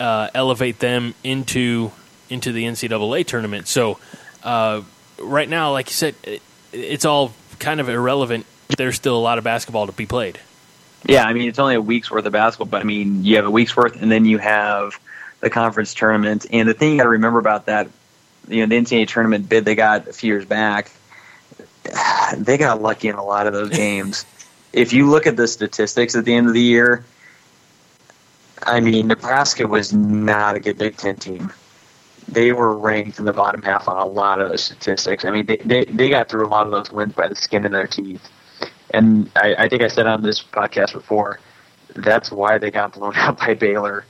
uh, 0.00 0.28
elevate 0.34 0.78
them 0.78 1.14
into 1.22 1.92
into 2.30 2.52
the 2.52 2.64
NCAA 2.64 3.26
tournament. 3.26 3.68
So 3.68 3.98
uh, 4.42 4.82
right 5.20 5.48
now, 5.48 5.72
like 5.72 5.88
you 5.88 5.94
said, 5.94 6.14
it, 6.22 6.42
it's 6.72 7.04
all 7.04 7.32
kind 7.58 7.80
of 7.80 7.88
irrelevant. 7.88 8.46
There's 8.76 8.96
still 8.96 9.16
a 9.16 9.20
lot 9.20 9.38
of 9.38 9.44
basketball 9.44 9.86
to 9.86 9.92
be 9.92 10.06
played. 10.06 10.40
Yeah, 11.06 11.24
I 11.24 11.32
mean 11.34 11.48
it's 11.48 11.58
only 11.58 11.74
a 11.74 11.80
week's 11.80 12.10
worth 12.10 12.24
of 12.24 12.32
basketball, 12.32 12.66
but 12.66 12.80
I 12.80 12.84
mean 12.84 13.24
you 13.24 13.36
have 13.36 13.46
a 13.46 13.50
week's 13.50 13.76
worth, 13.76 14.00
and 14.00 14.10
then 14.10 14.24
you 14.24 14.38
have 14.38 14.98
the 15.44 15.50
conference 15.50 15.94
tournament. 15.94 16.46
And 16.50 16.68
the 16.68 16.74
thing 16.74 16.92
you 16.92 16.96
got 16.96 17.04
to 17.04 17.10
remember 17.10 17.38
about 17.38 17.66
that, 17.66 17.88
you 18.48 18.60
know, 18.60 18.66
the 18.66 18.82
NCAA 18.82 19.06
tournament 19.06 19.48
bid 19.48 19.64
they 19.64 19.74
got 19.74 20.08
a 20.08 20.12
few 20.12 20.32
years 20.32 20.46
back, 20.46 20.90
they 22.36 22.58
got 22.58 22.82
lucky 22.82 23.08
in 23.08 23.14
a 23.14 23.24
lot 23.24 23.46
of 23.46 23.52
those 23.52 23.70
games. 23.76 24.26
if 24.72 24.92
you 24.92 25.08
look 25.08 25.26
at 25.26 25.36
the 25.36 25.46
statistics 25.46 26.16
at 26.16 26.24
the 26.24 26.34
end 26.34 26.48
of 26.48 26.54
the 26.54 26.60
year, 26.60 27.04
I 28.62 28.80
mean, 28.80 29.08
Nebraska 29.08 29.68
was 29.68 29.92
not 29.92 30.56
a 30.56 30.60
good 30.60 30.78
Big 30.78 30.96
Ten 30.96 31.16
team. 31.16 31.52
They 32.26 32.52
were 32.52 32.74
ranked 32.74 33.18
in 33.18 33.26
the 33.26 33.34
bottom 33.34 33.60
half 33.60 33.86
on 33.86 33.98
a 33.98 34.06
lot 34.06 34.40
of 34.40 34.50
the 34.50 34.56
statistics. 34.56 35.26
I 35.26 35.30
mean, 35.30 35.44
they, 35.44 35.58
they, 35.58 35.84
they 35.84 36.08
got 36.08 36.30
through 36.30 36.46
a 36.46 36.48
lot 36.48 36.66
of 36.66 36.72
those 36.72 36.90
wins 36.90 37.12
by 37.12 37.28
the 37.28 37.34
skin 37.34 37.66
of 37.66 37.72
their 37.72 37.86
teeth. 37.86 38.26
And 38.92 39.30
I, 39.36 39.54
I 39.58 39.68
think 39.68 39.82
I 39.82 39.88
said 39.88 40.06
on 40.06 40.22
this 40.22 40.42
podcast 40.42 40.94
before, 40.94 41.40
that's 41.94 42.32
why 42.32 42.56
they 42.56 42.70
got 42.70 42.94
blown 42.94 43.14
out 43.16 43.38
by 43.38 43.52
Baylor 43.52 44.06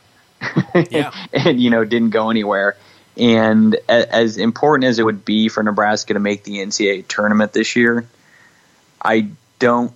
yeah. 0.91 1.13
and 1.33 1.61
you 1.61 1.71
know 1.71 1.85
didn't 1.85 2.11
go 2.11 2.31
anywhere. 2.31 2.77
And 3.17 3.77
as 3.89 4.39
important 4.39 4.89
as 4.89 4.99
it 4.99 5.05
would 5.05 5.25
be 5.25 5.49
for 5.49 5.63
Nebraska 5.63 6.15
to 6.15 6.21
make 6.21 6.43
the 6.43 6.59
NCAA 6.59 7.07
tournament 7.07 7.53
this 7.53 7.77
year, 7.77 8.07
I 9.01 9.29
don't 9.61 9.93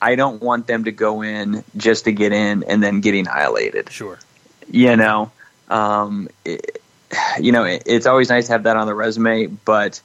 I 0.00 0.14
don't 0.14 0.42
want 0.42 0.66
them 0.66 0.84
to 0.84 0.92
go 0.92 1.22
in 1.22 1.64
just 1.76 2.04
to 2.04 2.12
get 2.12 2.32
in 2.32 2.64
and 2.64 2.82
then 2.82 3.00
get 3.00 3.14
annihilated. 3.14 3.90
Sure. 3.90 4.18
You 4.70 4.96
know, 4.96 5.32
um, 5.68 6.28
it, 6.44 6.82
you 7.40 7.52
know, 7.52 7.64
it, 7.64 7.84
it's 7.86 8.06
always 8.06 8.28
nice 8.28 8.46
to 8.46 8.52
have 8.52 8.64
that 8.64 8.76
on 8.76 8.86
the 8.86 8.94
resume, 8.94 9.46
but 9.46 10.00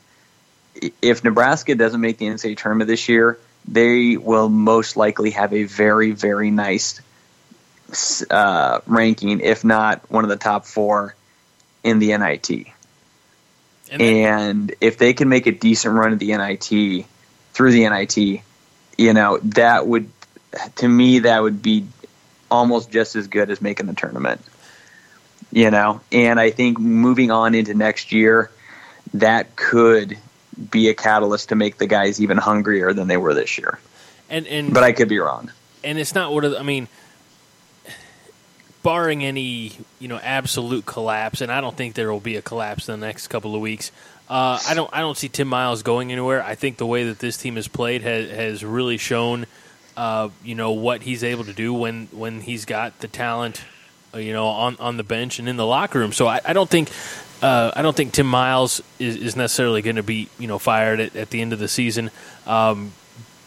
if 1.02 1.24
Nebraska 1.24 1.76
doesn't 1.76 2.00
make 2.00 2.18
the 2.18 2.26
NCAA 2.28 2.58
tournament 2.58 2.88
this 2.88 3.10
year, 3.10 3.38
they 3.68 4.18
will 4.18 4.50
most 4.50 4.98
likely 4.98 5.32
have 5.32 5.54
a 5.54 5.64
very, 5.64 6.12
very 6.12 6.52
nice 6.52 7.02
uh, 8.30 8.82
ranking, 8.86 9.40
if 9.40 9.64
not 9.64 10.10
one 10.10 10.24
of 10.24 10.30
the 10.30 10.38
top 10.38 10.66
four 10.66 11.16
in 11.84 12.00
the 12.00 12.18
NIT. 12.18 12.50
And, 13.92 14.02
then, 14.02 14.50
and 14.50 14.76
if 14.80 14.98
they 14.98 15.14
can 15.14 15.30
make 15.30 15.48
a 15.48 15.52
decent 15.52 15.94
run 15.94 16.14
at 16.14 16.20
the 16.20 16.36
NIT 16.36 17.06
through 17.54 17.72
the 17.72 17.90
NIT, 17.90 18.42
you 18.98 19.14
know, 19.14 19.38
that 19.40 19.86
would, 19.86 20.10
to 20.78 20.88
me, 20.88 21.20
that 21.20 21.42
would 21.42 21.62
be 21.62 21.86
almost 22.50 22.92
just 22.92 23.16
as 23.16 23.28
good 23.28 23.50
as 23.50 23.62
making 23.62 23.88
the 23.88 23.94
tournament. 23.94 24.42
You 25.52 25.70
know, 25.70 26.00
and 26.14 26.40
I 26.40 26.52
think 26.52 26.80
moving 26.80 27.30
on 27.30 27.56
into 27.56 27.74
next 27.74 28.14
year, 28.14 28.50
that 29.16 29.56
could 29.58 30.18
be 30.70 30.88
a 30.88 30.94
catalyst 30.94 31.50
to 31.50 31.56
make 31.56 31.78
the 31.78 31.88
guys 31.88 32.22
even 32.22 32.38
hungrier 32.38 32.94
than 32.94 33.08
they 33.08 33.18
were 33.18 33.34
this 33.34 33.58
year. 33.58 33.80
And 34.30 34.48
and 34.48 34.74
but 34.74 34.84
I 34.84 34.94
could 34.94 35.10
be 35.10 35.20
wrong. 35.20 35.52
And 35.84 36.00
it's 36.00 36.16
not 36.16 36.32
what 36.32 36.46
I 36.46 36.64
mean. 36.64 36.88
Barring 38.84 39.24
any 39.24 39.74
you 40.00 40.08
know 40.08 40.18
absolute 40.18 40.86
collapse, 40.86 41.42
and 41.42 41.52
I 41.52 41.62
don't 41.62 41.76
think 41.76 41.94
there 41.96 42.12
will 42.12 42.20
be 42.20 42.36
a 42.36 42.42
collapse 42.42 42.90
in 42.90 43.00
the 43.00 43.06
next 43.06 43.28
couple 43.28 43.56
of 43.56 43.62
weeks. 43.62 43.92
Uh, 44.30 44.60
I 44.68 44.74
don't 44.74 44.90
I 44.94 45.02
don't 45.02 45.18
see 45.18 45.30
Tim 45.30 45.48
Miles 45.48 45.84
going 45.84 46.12
anywhere. 46.12 46.42
I 46.42 46.56
think 46.56 46.78
the 46.78 46.86
way 46.86 47.04
that 47.06 47.20
this 47.20 47.38
team 47.38 47.58
has 47.58 47.68
played 47.68 48.02
has 48.02 48.32
has 48.32 48.66
really 48.66 48.98
shown, 48.98 49.46
uh, 49.98 50.30
you 50.44 50.56
know, 50.56 50.72
what 50.72 51.02
he's 51.02 51.24
able 51.24 51.44
to 51.44 51.54
do 51.54 51.74
when 51.74 52.08
when 52.14 52.40
he's 52.40 52.66
got 52.66 52.98
the 53.00 53.08
talent, 53.08 53.62
uh, 54.14 54.20
you 54.20 54.34
know, 54.34 54.48
on 54.48 54.78
on 54.80 54.98
the 54.98 55.04
bench 55.04 55.38
and 55.38 55.50
in 55.50 55.58
the 55.58 55.66
locker 55.66 56.00
room. 56.00 56.14
So 56.14 56.28
I, 56.28 56.40
I 56.46 56.54
don't 56.54 56.70
think 56.70 56.90
uh, 57.42 57.72
I 57.76 57.82
don't 57.82 57.96
think 57.96 58.14
Tim 58.14 58.28
Miles 58.28 58.82
is, 59.00 59.16
is 59.16 59.36
necessarily 59.36 59.82
going 59.82 59.96
to 59.98 60.04
be 60.04 60.30
you 60.40 60.48
know 60.48 60.60
fired 60.60 61.00
at, 61.00 61.16
at, 61.16 61.30
the 61.30 61.42
end 61.42 61.54
of 61.54 61.60
the 61.60 61.68
season. 61.68 62.12
Um, 62.46 62.94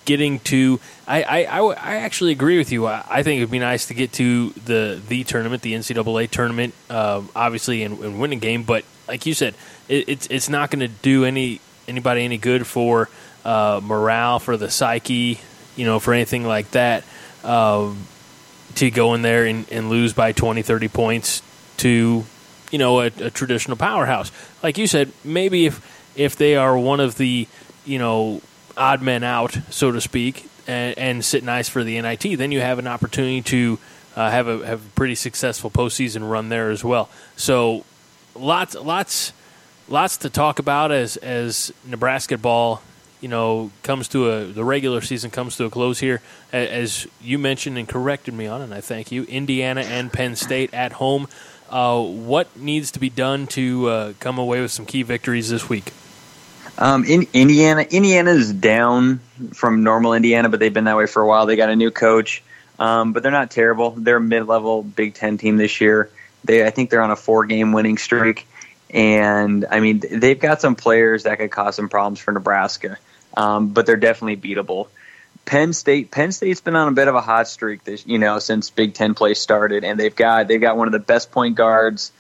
getting 0.04 0.38
to, 0.40 0.80
I, 1.06 1.22
I, 1.22 1.42
I, 1.44 1.60
I, 1.60 1.96
actually 1.96 2.32
agree 2.32 2.58
with 2.58 2.72
you. 2.72 2.86
I, 2.86 3.04
I, 3.08 3.22
think 3.22 3.38
it'd 3.38 3.50
be 3.50 3.58
nice 3.58 3.86
to 3.86 3.94
get 3.94 4.12
to 4.14 4.50
the 4.50 5.00
the 5.06 5.24
tournament, 5.24 5.62
the 5.62 5.74
NCAA 5.74 6.30
tournament, 6.30 6.74
um, 6.90 7.28
obviously, 7.34 7.82
and, 7.82 7.98
and, 8.00 8.20
win 8.20 8.32
a 8.32 8.36
game. 8.36 8.62
But 8.62 8.84
like 9.08 9.26
you 9.26 9.34
said, 9.34 9.54
it, 9.88 10.08
it's 10.08 10.26
it's 10.28 10.48
not 10.48 10.70
going 10.70 10.80
to 10.80 10.88
do 10.88 11.24
any 11.24 11.60
anybody 11.88 12.24
any 12.24 12.38
good 12.38 12.66
for 12.66 13.08
uh, 13.44 13.80
morale, 13.82 14.38
for 14.38 14.56
the 14.56 14.70
psyche, 14.70 15.40
you 15.76 15.84
know, 15.84 15.98
for 15.98 16.14
anything 16.14 16.46
like 16.46 16.70
that. 16.72 17.04
Um, 17.42 18.06
to 18.76 18.90
go 18.90 19.14
in 19.14 19.22
there 19.22 19.44
and, 19.44 19.70
and 19.70 19.88
lose 19.88 20.12
by 20.12 20.32
20, 20.32 20.62
30 20.62 20.88
points 20.88 21.42
to 21.76 22.24
you 22.70 22.78
know 22.78 23.00
a, 23.00 23.06
a 23.06 23.30
traditional 23.30 23.76
powerhouse. 23.76 24.32
Like 24.62 24.78
you 24.78 24.86
said, 24.86 25.12
maybe 25.22 25.66
if 25.66 26.12
if 26.16 26.36
they 26.36 26.56
are 26.56 26.76
one 26.76 27.00
of 27.00 27.16
the 27.16 27.46
you 27.84 27.98
know 27.98 28.40
odd 28.76 29.02
men 29.02 29.22
out, 29.22 29.56
so 29.70 29.92
to 29.92 30.00
speak, 30.00 30.48
and, 30.66 30.96
and 30.98 31.24
sit 31.24 31.44
nice 31.44 31.68
for 31.68 31.84
the 31.84 32.00
NIT, 32.00 32.38
then 32.38 32.52
you 32.52 32.60
have 32.60 32.78
an 32.78 32.86
opportunity 32.86 33.42
to 33.42 33.78
uh, 34.16 34.30
have 34.30 34.48
a 34.48 34.64
have 34.66 34.86
a 34.86 34.88
pretty 34.90 35.14
successful 35.14 35.70
postseason 35.70 36.28
run 36.28 36.48
there 36.48 36.70
as 36.70 36.84
well. 36.84 37.08
So 37.36 37.84
lots 38.34 38.74
lots 38.74 39.32
lots 39.88 40.18
to 40.18 40.30
talk 40.30 40.58
about 40.58 40.92
as 40.92 41.16
as 41.16 41.72
Nebraska 41.84 42.38
ball 42.38 42.82
you 43.20 43.28
know 43.28 43.70
comes 43.82 44.08
to 44.08 44.30
a 44.30 44.44
the 44.44 44.64
regular 44.64 45.00
season 45.00 45.30
comes 45.30 45.56
to 45.56 45.64
a 45.64 45.70
close 45.70 46.00
here 46.00 46.20
as 46.52 47.06
you 47.20 47.38
mentioned 47.38 47.78
and 47.78 47.88
corrected 47.88 48.34
me 48.34 48.46
on 48.46 48.60
and 48.60 48.74
I 48.74 48.80
thank 48.80 49.12
you 49.12 49.24
Indiana 49.24 49.82
and 49.82 50.12
Penn 50.12 50.36
State 50.36 50.74
at 50.74 50.92
home 50.92 51.28
uh, 51.74 52.00
what 52.00 52.56
needs 52.56 52.92
to 52.92 53.00
be 53.00 53.10
done 53.10 53.46
to 53.48 53.88
uh, 53.88 54.12
come 54.20 54.38
away 54.38 54.60
with 54.60 54.70
some 54.70 54.86
key 54.86 55.02
victories 55.02 55.50
this 55.50 55.68
week? 55.68 55.92
Um, 56.76 57.04
in 57.04 57.26
Indiana, 57.32 57.82
Indiana 57.82 58.32
is 58.32 58.52
down 58.52 59.20
from 59.52 59.84
normal 59.84 60.14
Indiana, 60.14 60.48
but 60.48 60.60
they've 60.60 60.72
been 60.74 60.84
that 60.84 60.96
way 60.96 61.06
for 61.06 61.22
a 61.22 61.26
while. 61.26 61.46
They 61.46 61.56
got 61.56 61.70
a 61.70 61.76
new 61.76 61.90
coach, 61.90 62.42
um, 62.78 63.12
but 63.12 63.22
they're 63.22 63.32
not 63.32 63.50
terrible. 63.50 63.92
They're 63.92 64.16
a 64.16 64.20
mid-level 64.20 64.82
Big 64.82 65.14
Ten 65.14 65.38
team 65.38 65.56
this 65.56 65.80
year. 65.80 66.10
They, 66.44 66.66
I 66.66 66.70
think, 66.70 66.90
they're 66.90 67.02
on 67.02 67.10
a 67.10 67.16
four-game 67.16 67.72
winning 67.72 67.96
streak, 67.96 68.46
and 68.90 69.64
I 69.70 69.80
mean, 69.80 70.02
they've 70.10 70.38
got 70.38 70.60
some 70.60 70.74
players 70.74 71.22
that 71.22 71.38
could 71.38 71.50
cause 71.50 71.76
some 71.76 71.88
problems 71.88 72.18
for 72.18 72.32
Nebraska, 72.32 72.98
um, 73.36 73.68
but 73.68 73.86
they're 73.86 73.96
definitely 73.96 74.36
beatable. 74.36 74.88
Penn 75.44 75.72
State 75.72 76.10
Penn 76.10 76.32
State's 76.32 76.60
been 76.60 76.76
on 76.76 76.88
a 76.88 76.92
bit 76.92 77.08
of 77.08 77.14
a 77.14 77.20
hot 77.20 77.48
streak 77.48 77.84
this 77.84 78.06
you 78.06 78.18
know 78.18 78.38
since 78.38 78.70
Big 78.70 78.94
Ten 78.94 79.14
play 79.14 79.34
started, 79.34 79.84
and 79.84 79.98
they've 80.00 80.14
got 80.14 80.48
they've 80.48 80.60
got 80.60 80.76
one 80.76 80.88
of 80.88 80.92
the 80.92 80.98
best 80.98 81.32
point 81.32 81.54
guards 81.54 82.12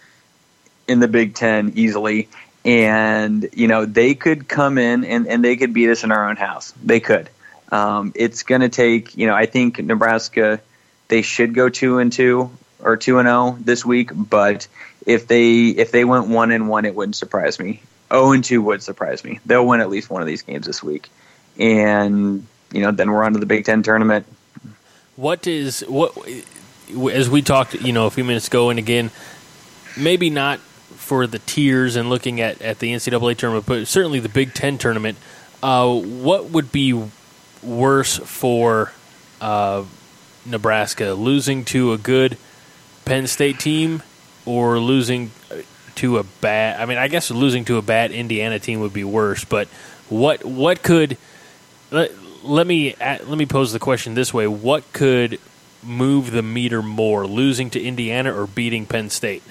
in 0.86 1.00
the 1.00 1.08
Big 1.08 1.34
Ten 1.34 1.72
easily, 1.76 2.28
and 2.64 3.48
you 3.52 3.68
know 3.68 3.84
they 3.84 4.14
could 4.14 4.48
come 4.48 4.78
in 4.78 5.04
and, 5.04 5.26
and 5.26 5.44
they 5.44 5.56
could 5.56 5.72
beat 5.72 5.90
us 5.90 6.04
in 6.04 6.12
our 6.12 6.28
own 6.28 6.36
house. 6.36 6.72
They 6.82 7.00
could. 7.00 7.28
Um, 7.70 8.12
it's 8.14 8.42
going 8.42 8.60
to 8.60 8.68
take 8.68 9.16
you 9.16 9.26
know 9.26 9.34
I 9.34 9.46
think 9.46 9.78
Nebraska 9.78 10.60
they 11.08 11.22
should 11.22 11.54
go 11.54 11.68
two 11.68 11.98
and 11.98 12.12
two 12.12 12.50
or 12.80 12.96
two 12.96 13.18
and 13.18 13.26
zero 13.26 13.36
oh 13.36 13.58
this 13.60 13.84
week, 13.84 14.10
but 14.14 14.66
if 15.06 15.26
they 15.26 15.68
if 15.68 15.90
they 15.90 16.04
went 16.04 16.28
one 16.28 16.50
and 16.50 16.68
one, 16.68 16.84
it 16.84 16.94
wouldn't 16.94 17.16
surprise 17.16 17.58
me. 17.58 17.82
Oh 18.10 18.32
and 18.32 18.44
two 18.44 18.62
would 18.62 18.82
surprise 18.82 19.24
me. 19.24 19.40
They'll 19.44 19.66
win 19.66 19.80
at 19.80 19.90
least 19.90 20.10
one 20.10 20.22
of 20.22 20.26
these 20.26 20.42
games 20.42 20.66
this 20.66 20.82
week, 20.82 21.10
and 21.58 22.46
you 22.72 22.82
know, 22.82 22.90
then 22.90 23.10
we're 23.10 23.24
on 23.24 23.34
to 23.34 23.38
the 23.38 23.46
Big 23.46 23.64
Ten 23.64 23.82
tournament. 23.82 24.26
What 25.16 25.46
is 25.46 25.80
what 25.82 26.16
as 27.12 27.30
we 27.30 27.42
talked, 27.42 27.74
you 27.74 27.92
know, 27.92 28.06
a 28.06 28.10
few 28.10 28.24
minutes 28.24 28.48
ago, 28.48 28.70
and 28.70 28.78
again, 28.78 29.10
maybe 29.96 30.30
not 30.30 30.60
for 31.04 31.26
the 31.26 31.38
tiers 31.40 31.96
and 31.96 32.08
looking 32.08 32.40
at, 32.40 32.62
at 32.62 32.78
the 32.78 32.90
NCAA 32.92 33.36
tournament, 33.36 33.66
but 33.66 33.86
certainly 33.86 34.20
the 34.20 34.28
Big 34.28 34.54
Ten 34.54 34.78
tournament. 34.78 35.18
Uh, 35.62 35.94
what 35.94 36.46
would 36.46 36.72
be 36.72 37.08
worse 37.62 38.16
for 38.16 38.92
uh, 39.40 39.84
Nebraska, 40.46 41.12
losing 41.12 41.64
to 41.66 41.92
a 41.92 41.98
good 41.98 42.38
Penn 43.04 43.26
State 43.26 43.60
team, 43.60 44.02
or 44.46 44.78
losing 44.78 45.30
to 45.96 46.16
a 46.16 46.22
bad? 46.22 46.80
I 46.80 46.86
mean, 46.86 46.98
I 46.98 47.08
guess 47.08 47.30
losing 47.30 47.66
to 47.66 47.76
a 47.76 47.82
bad 47.82 48.10
Indiana 48.10 48.58
team 48.58 48.80
would 48.80 48.94
be 48.94 49.04
worse. 49.04 49.44
But 49.44 49.68
what 50.08 50.42
what 50.44 50.82
could 50.82 51.18
let 51.90 52.66
me 52.66 52.94
let 53.00 53.26
me 53.38 53.46
pose 53.46 53.72
the 53.72 53.78
question 53.78 54.14
this 54.14 54.32
way: 54.32 54.46
What 54.46 54.90
could 54.94 55.38
move 55.82 56.30
the 56.30 56.42
meter 56.42 56.80
more, 56.80 57.26
losing 57.26 57.68
to 57.70 57.82
Indiana 57.82 58.34
or 58.34 58.46
beating 58.46 58.86
Penn 58.86 59.10
State? 59.10 59.42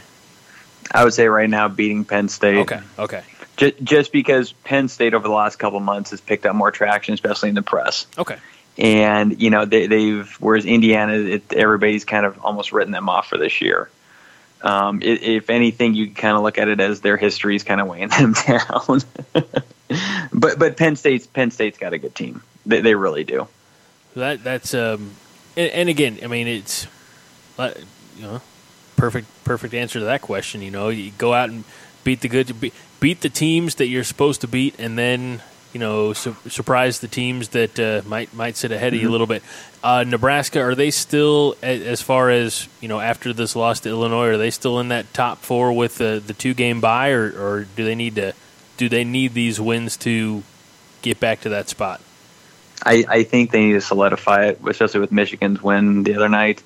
I 0.91 1.03
would 1.03 1.13
say 1.13 1.27
right 1.27 1.49
now 1.49 1.67
beating 1.67 2.05
Penn 2.05 2.29
State. 2.29 2.57
Okay. 2.57 2.81
Okay. 2.97 3.23
Just, 3.55 3.83
just 3.83 4.11
because 4.11 4.51
Penn 4.51 4.87
State 4.87 5.13
over 5.13 5.27
the 5.27 5.33
last 5.33 5.57
couple 5.57 5.79
months 5.79 6.11
has 6.11 6.21
picked 6.21 6.45
up 6.45 6.55
more 6.55 6.71
traction, 6.71 7.13
especially 7.13 7.49
in 7.49 7.55
the 7.55 7.61
press. 7.61 8.07
Okay. 8.17 8.37
And 8.77 9.39
you 9.39 9.51
know 9.51 9.65
they, 9.65 9.87
have 10.17 10.31
whereas 10.39 10.65
Indiana, 10.65 11.13
it, 11.13 11.53
everybody's 11.53 12.05
kind 12.05 12.25
of 12.25 12.43
almost 12.43 12.71
written 12.71 12.91
them 12.91 13.07
off 13.07 13.29
for 13.29 13.37
this 13.37 13.61
year. 13.61 13.89
Um, 14.63 15.01
it, 15.01 15.21
if 15.21 15.49
anything, 15.51 15.93
you 15.93 16.09
kind 16.11 16.35
of 16.35 16.41
look 16.41 16.57
at 16.57 16.69
it 16.69 16.79
as 16.79 17.01
their 17.01 17.17
history 17.17 17.55
is 17.55 17.63
kind 17.63 17.79
of 17.79 17.87
weighing 17.87 18.07
them 18.17 18.33
down. 18.33 19.01
but 20.33 20.57
but 20.57 20.77
Penn 20.77 20.95
State's 20.95 21.27
Penn 21.27 21.51
State's 21.51 21.77
got 21.77 21.93
a 21.93 21.99
good 21.99 22.15
team. 22.15 22.41
They, 22.65 22.81
they 22.81 22.95
really 22.95 23.23
do. 23.23 23.47
That 24.15 24.43
that's 24.43 24.73
um, 24.73 25.11
and, 25.55 25.71
and 25.71 25.89
again, 25.89 26.19
I 26.23 26.27
mean, 26.27 26.47
it's 26.47 26.87
uh, 27.59 27.71
you 28.17 28.23
know, 28.23 28.41
perfect 28.95 29.27
perfect 29.43 29.73
answer 29.73 29.99
to 29.99 30.05
that 30.05 30.21
question. 30.21 30.61
You 30.61 30.71
know, 30.71 30.89
you 30.89 31.11
go 31.17 31.33
out 31.33 31.49
and 31.49 31.63
beat 32.03 32.21
the 32.21 32.29
good, 32.29 32.71
beat 32.99 33.21
the 33.21 33.29
teams 33.29 33.75
that 33.75 33.87
you're 33.87 34.03
supposed 34.03 34.41
to 34.41 34.47
beat, 34.47 34.79
and 34.79 34.97
then 34.97 35.41
you 35.73 35.79
know 35.79 36.13
su- 36.13 36.35
surprise 36.47 36.99
the 36.99 37.07
teams 37.07 37.49
that 37.49 37.79
uh, 37.79 38.01
might 38.07 38.33
might 38.33 38.55
sit 38.55 38.71
ahead 38.71 38.93
of 38.93 38.99
you 38.99 39.01
a 39.01 39.03
mm-hmm. 39.03 39.11
little 39.11 39.27
bit. 39.27 39.43
Uh, 39.83 40.03
Nebraska, 40.07 40.61
are 40.61 40.75
they 40.75 40.91
still 40.91 41.55
as 41.61 42.01
far 42.01 42.29
as 42.29 42.67
you 42.81 42.87
know 42.87 42.99
after 42.99 43.33
this 43.33 43.55
loss 43.55 43.81
to 43.81 43.89
Illinois? 43.89 44.29
Are 44.29 44.37
they 44.37 44.51
still 44.51 44.79
in 44.79 44.89
that 44.89 45.13
top 45.13 45.39
four 45.39 45.73
with 45.73 45.97
the 45.97 46.21
the 46.25 46.33
two 46.33 46.53
game 46.53 46.81
bye, 46.81 47.09
or, 47.09 47.25
or 47.29 47.67
do 47.75 47.83
they 47.83 47.95
need 47.95 48.15
to 48.15 48.33
do 48.77 48.89
they 48.89 49.03
need 49.03 49.33
these 49.33 49.59
wins 49.59 49.97
to 49.97 50.43
get 51.01 51.19
back 51.19 51.41
to 51.41 51.49
that 51.49 51.69
spot? 51.69 52.01
I, 52.85 53.05
I 53.07 53.23
think 53.23 53.51
they 53.51 53.65
need 53.65 53.73
to 53.73 53.81
solidify 53.81 54.47
it, 54.47 54.59
especially 54.67 54.99
with 54.99 55.11
Michigan's 55.11 55.61
win 55.61 56.03
the 56.03 56.15
other 56.15 56.27
night 56.27 56.61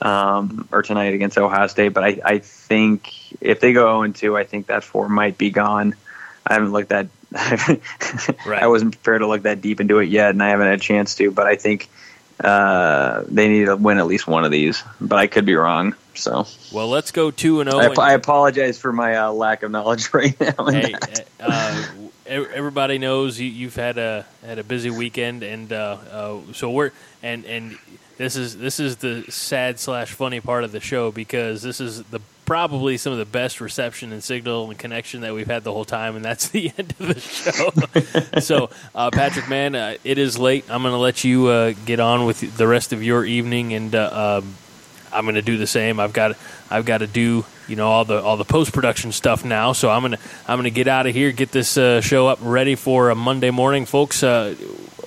um, 0.00 0.68
or 0.72 0.82
tonight 0.82 1.14
against 1.14 1.38
Ohio 1.38 1.66
State. 1.66 1.90
But 1.90 2.04
I, 2.04 2.20
I 2.24 2.38
think 2.38 3.40
if 3.40 3.60
they 3.60 3.72
go 3.72 4.02
0 4.02 4.12
2, 4.12 4.36
I 4.36 4.44
think 4.44 4.66
that 4.66 4.84
four 4.84 5.08
might 5.08 5.38
be 5.38 5.50
gone. 5.50 5.94
I 6.46 6.54
haven't 6.54 6.72
looked 6.72 6.90
that. 6.90 7.08
right. 8.46 8.62
I 8.62 8.68
wasn't 8.68 8.92
prepared 8.92 9.20
to 9.20 9.26
look 9.26 9.42
that 9.42 9.60
deep 9.60 9.80
into 9.80 9.98
it 9.98 10.08
yet, 10.08 10.30
and 10.30 10.42
I 10.42 10.48
haven't 10.50 10.66
had 10.66 10.78
a 10.78 10.82
chance 10.82 11.14
to. 11.16 11.30
But 11.30 11.46
I 11.46 11.56
think 11.56 11.88
uh, 12.40 13.24
they 13.26 13.48
need 13.48 13.64
to 13.66 13.76
win 13.76 13.98
at 13.98 14.06
least 14.06 14.26
one 14.26 14.44
of 14.44 14.50
these. 14.50 14.82
But 15.00 15.18
I 15.18 15.26
could 15.26 15.44
be 15.44 15.54
wrong. 15.54 15.94
So 16.14 16.46
well, 16.72 16.88
let's 16.88 17.10
go 17.10 17.30
two 17.30 17.60
and 17.60 17.70
zero. 17.70 17.92
Oh 17.96 18.00
I, 18.00 18.10
I 18.10 18.12
apologize 18.12 18.78
for 18.78 18.92
my 18.92 19.16
uh, 19.16 19.32
lack 19.32 19.62
of 19.62 19.70
knowledge 19.70 20.14
right 20.14 20.38
now. 20.40 20.66
Hey, 20.66 20.94
uh, 21.40 21.86
everybody 22.26 22.98
knows 22.98 23.38
you, 23.40 23.66
have 23.66 23.76
had 23.76 23.98
a 23.98 24.26
had 24.44 24.58
a 24.58 24.64
busy 24.64 24.90
weekend, 24.90 25.42
and 25.42 25.72
uh, 25.72 25.98
uh, 26.10 26.38
so 26.52 26.70
we're 26.70 26.92
and 27.22 27.44
and 27.44 27.78
this 28.16 28.36
is 28.36 28.56
this 28.56 28.80
is 28.80 28.96
the 28.96 29.24
sad 29.30 29.78
slash 29.78 30.12
funny 30.12 30.40
part 30.40 30.64
of 30.64 30.72
the 30.72 30.80
show 30.80 31.10
because 31.10 31.62
this 31.62 31.80
is 31.80 32.02
the 32.04 32.20
probably 32.46 32.96
some 32.96 33.12
of 33.12 33.18
the 33.18 33.26
best 33.26 33.60
reception 33.60 34.12
and 34.12 34.22
signal 34.22 34.70
and 34.70 34.78
connection 34.78 35.20
that 35.22 35.34
we've 35.34 35.48
had 35.48 35.64
the 35.64 35.72
whole 35.72 35.84
time, 35.84 36.16
and 36.16 36.24
that's 36.24 36.48
the 36.50 36.72
end 36.78 36.94
of 36.98 37.08
the 37.08 37.20
show. 37.20 38.40
so, 38.40 38.70
uh, 38.94 39.10
Patrick, 39.10 39.48
man, 39.48 39.74
uh, 39.74 39.96
it 40.04 40.16
is 40.16 40.38
late. 40.38 40.64
I'm 40.70 40.82
going 40.82 40.94
to 40.94 40.98
let 40.98 41.24
you 41.24 41.48
uh, 41.48 41.74
get 41.84 42.00
on 42.00 42.24
with 42.24 42.56
the 42.56 42.66
rest 42.66 42.92
of 42.92 43.02
your 43.02 43.24
evening, 43.24 43.74
and 43.74 43.94
uh, 43.94 44.40
um, 44.42 44.54
I'm 45.12 45.24
going 45.24 45.34
to 45.34 45.42
do 45.42 45.56
the 45.58 45.66
same. 45.66 46.00
I've 46.00 46.12
got 46.12 46.36
I've 46.70 46.84
got 46.84 46.98
to 46.98 47.06
do 47.06 47.44
you 47.68 47.76
know 47.76 47.88
all 47.88 48.04
the 48.04 48.22
all 48.22 48.36
the 48.36 48.44
post 48.44 48.72
production 48.72 49.12
stuff 49.12 49.44
now. 49.44 49.72
So 49.72 49.90
I'm 49.90 50.02
gonna 50.02 50.18
I'm 50.46 50.58
gonna 50.58 50.70
get 50.70 50.88
out 50.88 51.06
of 51.06 51.14
here, 51.14 51.32
get 51.32 51.50
this 51.52 51.76
uh, 51.76 52.00
show 52.00 52.28
up 52.28 52.38
ready 52.40 52.74
for 52.74 53.10
a 53.10 53.14
Monday 53.14 53.50
morning, 53.50 53.86
folks. 53.86 54.22
Uh, 54.22 54.54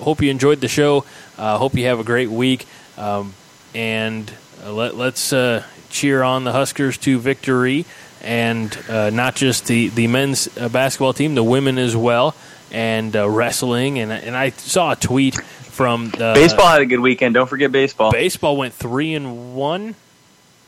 hope 0.00 0.22
you 0.22 0.30
enjoyed 0.30 0.60
the 0.60 0.68
show. 0.68 1.04
Uh, 1.38 1.58
hope 1.58 1.74
you 1.74 1.86
have 1.86 2.00
a 2.00 2.04
great 2.04 2.30
week, 2.30 2.66
um, 3.00 3.34
and 3.74 4.32
uh, 4.64 4.72
let, 4.72 4.96
let's 4.96 5.32
uh, 5.32 5.64
cheer 5.88 6.22
on 6.22 6.44
the 6.44 6.52
Huskers 6.52 6.98
to 6.98 7.18
victory, 7.18 7.86
and 8.22 8.76
uh, 8.88 9.10
not 9.10 9.34
just 9.34 9.66
the 9.66 9.88
the 9.88 10.06
men's 10.06 10.48
basketball 10.48 11.12
team, 11.12 11.34
the 11.34 11.42
women 11.42 11.78
as 11.78 11.96
well, 11.96 12.34
and 12.70 13.14
wrestling. 13.14 13.98
And 13.98 14.12
and 14.12 14.36
I 14.36 14.50
saw 14.50 14.92
a 14.92 14.96
tweet 14.96 15.40
from 15.80 16.10
the, 16.10 16.32
baseball 16.34 16.66
had 16.66 16.82
a 16.82 16.86
good 16.86 17.00
weekend. 17.00 17.34
Don't 17.34 17.48
forget 17.48 17.72
baseball. 17.72 18.12
Baseball 18.12 18.56
went 18.56 18.74
three 18.74 19.14
and 19.14 19.54
one. 19.54 19.94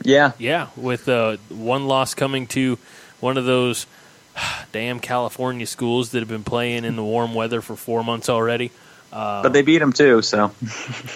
Yeah, 0.02 0.32
yeah, 0.38 0.68
with 0.74 1.08
uh, 1.08 1.36
one 1.48 1.86
loss 1.86 2.14
coming 2.14 2.46
to 2.48 2.78
one 3.20 3.36
of 3.36 3.44
those 3.44 3.86
damn 4.72 5.00
California 5.00 5.66
schools 5.66 6.10
that 6.10 6.20
have 6.20 6.28
been 6.28 6.44
playing 6.44 6.84
in 6.84 6.96
the 6.96 7.04
warm 7.04 7.34
weather 7.34 7.60
for 7.60 7.76
four 7.76 8.02
months 8.02 8.28
already. 8.28 8.70
Uh, 9.12 9.42
but 9.42 9.52
they 9.52 9.60
beat 9.60 9.78
them 9.78 9.92
too, 9.92 10.22
so. 10.22 10.52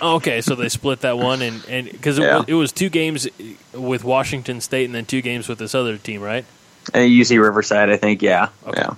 okay, 0.02 0.42
so 0.42 0.54
they 0.54 0.68
split 0.68 1.00
that 1.00 1.16
one, 1.16 1.40
and 1.40 1.64
and 1.66 1.90
because 1.90 2.18
it, 2.18 2.22
yeah. 2.22 2.44
it, 2.46 2.52
was 2.52 2.70
two 2.70 2.90
games 2.90 3.26
with 3.72 4.04
Washington 4.04 4.60
State, 4.60 4.84
and 4.84 4.94
then 4.94 5.06
two 5.06 5.22
games 5.22 5.48
with 5.48 5.58
this 5.58 5.74
other 5.74 5.96
team, 5.96 6.20
right? 6.20 6.44
And 6.92 7.10
UC 7.10 7.40
Riverside, 7.40 7.88
I 7.88 7.96
think. 7.96 8.20
Yeah. 8.20 8.50
Okay. 8.66 8.82
Yeah. 8.82 8.94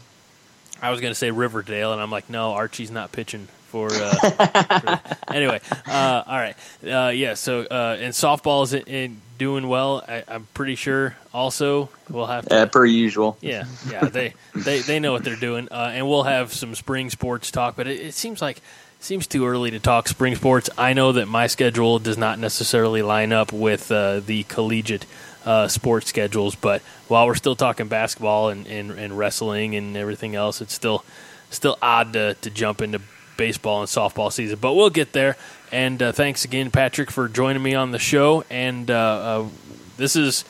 I 0.82 0.90
was 0.90 1.00
going 1.00 1.12
to 1.12 1.14
say 1.14 1.30
Riverdale, 1.30 1.92
and 1.92 2.02
I'm 2.02 2.11
like, 2.11 2.28
no, 2.28 2.52
Archie's 2.52 2.90
not 2.90 3.12
pitching 3.12 3.48
for. 3.68 3.88
Uh, 3.92 4.14
for 4.96 5.34
anyway, 5.34 5.61
uh, 5.87 6.22
all 6.26 6.37
right, 6.37 6.56
uh, 6.84 7.11
yeah. 7.11 7.34
So 7.34 7.62
uh, 7.62 7.96
and 8.00 8.12
softball 8.12 8.64
is 8.64 8.74
in, 8.74 8.82
in 8.82 9.20
doing 9.38 9.68
well. 9.68 10.04
I, 10.08 10.24
am 10.26 10.48
pretty 10.54 10.74
sure. 10.74 11.16
Also, 11.32 11.88
we'll 12.08 12.26
have 12.26 12.46
to, 12.48 12.62
uh, 12.62 12.66
per 12.66 12.84
usual. 12.84 13.38
Yeah, 13.40 13.64
yeah. 13.90 14.06
They 14.06 14.34
they 14.54 14.80
they 14.80 14.98
know 14.98 15.12
what 15.12 15.24
they're 15.24 15.37
doing, 15.37 15.68
uh, 15.70 15.92
and 15.92 16.08
we'll 16.08 16.24
have 16.24 16.52
some 16.52 16.74
spring 16.74 17.11
sports 17.11 17.50
talk. 17.50 17.76
But 17.76 17.87
it, 17.87 18.00
it 18.00 18.14
seems 18.14 18.42
like 18.42 18.61
seems 19.00 19.26
too 19.26 19.46
early 19.46 19.70
to 19.70 19.78
talk 19.78 20.08
spring 20.08 20.34
sports. 20.34 20.68
I 20.76 20.92
know 20.92 21.12
that 21.12 21.26
my 21.26 21.46
schedule 21.46 21.98
does 21.98 22.18
not 22.18 22.38
necessarily 22.38 23.02
line 23.02 23.32
up 23.32 23.52
with 23.52 23.90
uh, 23.90 24.20
the 24.20 24.42
collegiate 24.44 25.06
uh, 25.44 25.68
sports 25.68 26.08
schedules, 26.08 26.54
but 26.54 26.82
while 27.06 27.26
we're 27.26 27.34
still 27.34 27.56
talking 27.56 27.88
basketball 27.88 28.48
and, 28.48 28.66
and, 28.66 28.90
and, 28.90 29.16
wrestling 29.16 29.76
and 29.76 29.96
everything 29.96 30.34
else, 30.34 30.61
it's 30.61 30.74
still 30.74 31.04
still 31.50 31.78
odd 31.80 32.12
to, 32.12 32.34
to 32.34 32.50
jump 32.50 32.82
into 32.82 33.00
baseball 33.37 33.80
and 33.80 33.88
softball 33.88 34.30
season. 34.30 34.58
But 34.61 34.74
we'll 34.74 34.90
get 34.90 35.12
there. 35.12 35.37
And 35.72 36.02
uh, 36.02 36.12
thanks 36.12 36.44
again, 36.44 36.70
Patrick, 36.70 37.11
for 37.11 37.28
joining 37.28 37.62
me 37.62 37.74
on 37.74 37.92
the 37.92 37.98
show. 37.98 38.44
And 38.50 38.90
uh, 38.90 38.94
uh, 38.94 39.48
this 39.96 40.16
is 40.16 40.44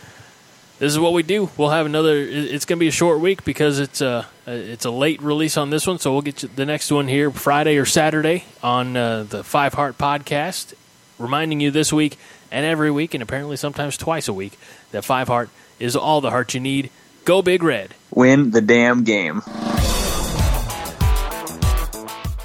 this 0.78 0.92
is 0.92 0.98
what 0.98 1.12
we 1.12 1.22
do. 1.22 1.50
We'll 1.56 1.70
have 1.70 1.86
another. 1.86 2.16
It's 2.16 2.64
going 2.64 2.78
to 2.78 2.80
be 2.80 2.88
a 2.88 2.92
short 2.92 3.20
week 3.20 3.44
because 3.44 3.78
it's 3.80 4.00
a 4.00 4.26
it's 4.46 4.84
a 4.84 4.90
late 4.90 5.20
release 5.20 5.56
on 5.56 5.70
this 5.70 5.86
one. 5.86 5.98
So 5.98 6.12
we'll 6.12 6.22
get 6.22 6.36
the 6.54 6.66
next 6.66 6.90
one 6.92 7.08
here 7.08 7.30
Friday 7.30 7.76
or 7.78 7.84
Saturday 7.84 8.44
on 8.62 8.96
uh, 8.96 9.24
the 9.24 9.42
Five 9.42 9.74
Heart 9.74 9.98
Podcast. 9.98 10.74
Reminding 11.18 11.60
you 11.60 11.72
this 11.72 11.92
week 11.92 12.16
and 12.52 12.64
every 12.64 12.92
week, 12.92 13.12
and 13.12 13.22
apparently 13.22 13.56
sometimes 13.56 13.96
twice 13.96 14.28
a 14.28 14.32
week, 14.32 14.56
that 14.92 15.04
Five 15.04 15.26
Heart 15.26 15.50
is 15.80 15.96
all 15.96 16.20
the 16.20 16.30
heart 16.30 16.54
you 16.54 16.60
need. 16.60 16.90
Go 17.24 17.42
Big 17.42 17.62
Red. 17.62 17.94
Win 18.14 18.52
the 18.52 18.60
damn 18.60 19.02
game. 19.02 19.42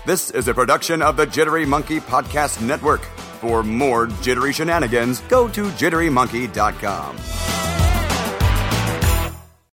This 0.05 0.31
is 0.31 0.47
a 0.49 0.53
production 0.53 1.01
of 1.01 1.15
the 1.15 1.25
Jittery 1.25 1.65
Monkey 1.65 1.99
Podcast 2.01 2.61
Network. 2.61 3.03
For 3.39 3.63
more 3.63 4.07
jittery 4.07 4.53
shenanigans, 4.53 5.21
go 5.21 5.47
to 5.49 5.65
jitterymonkey.com. 5.65 7.17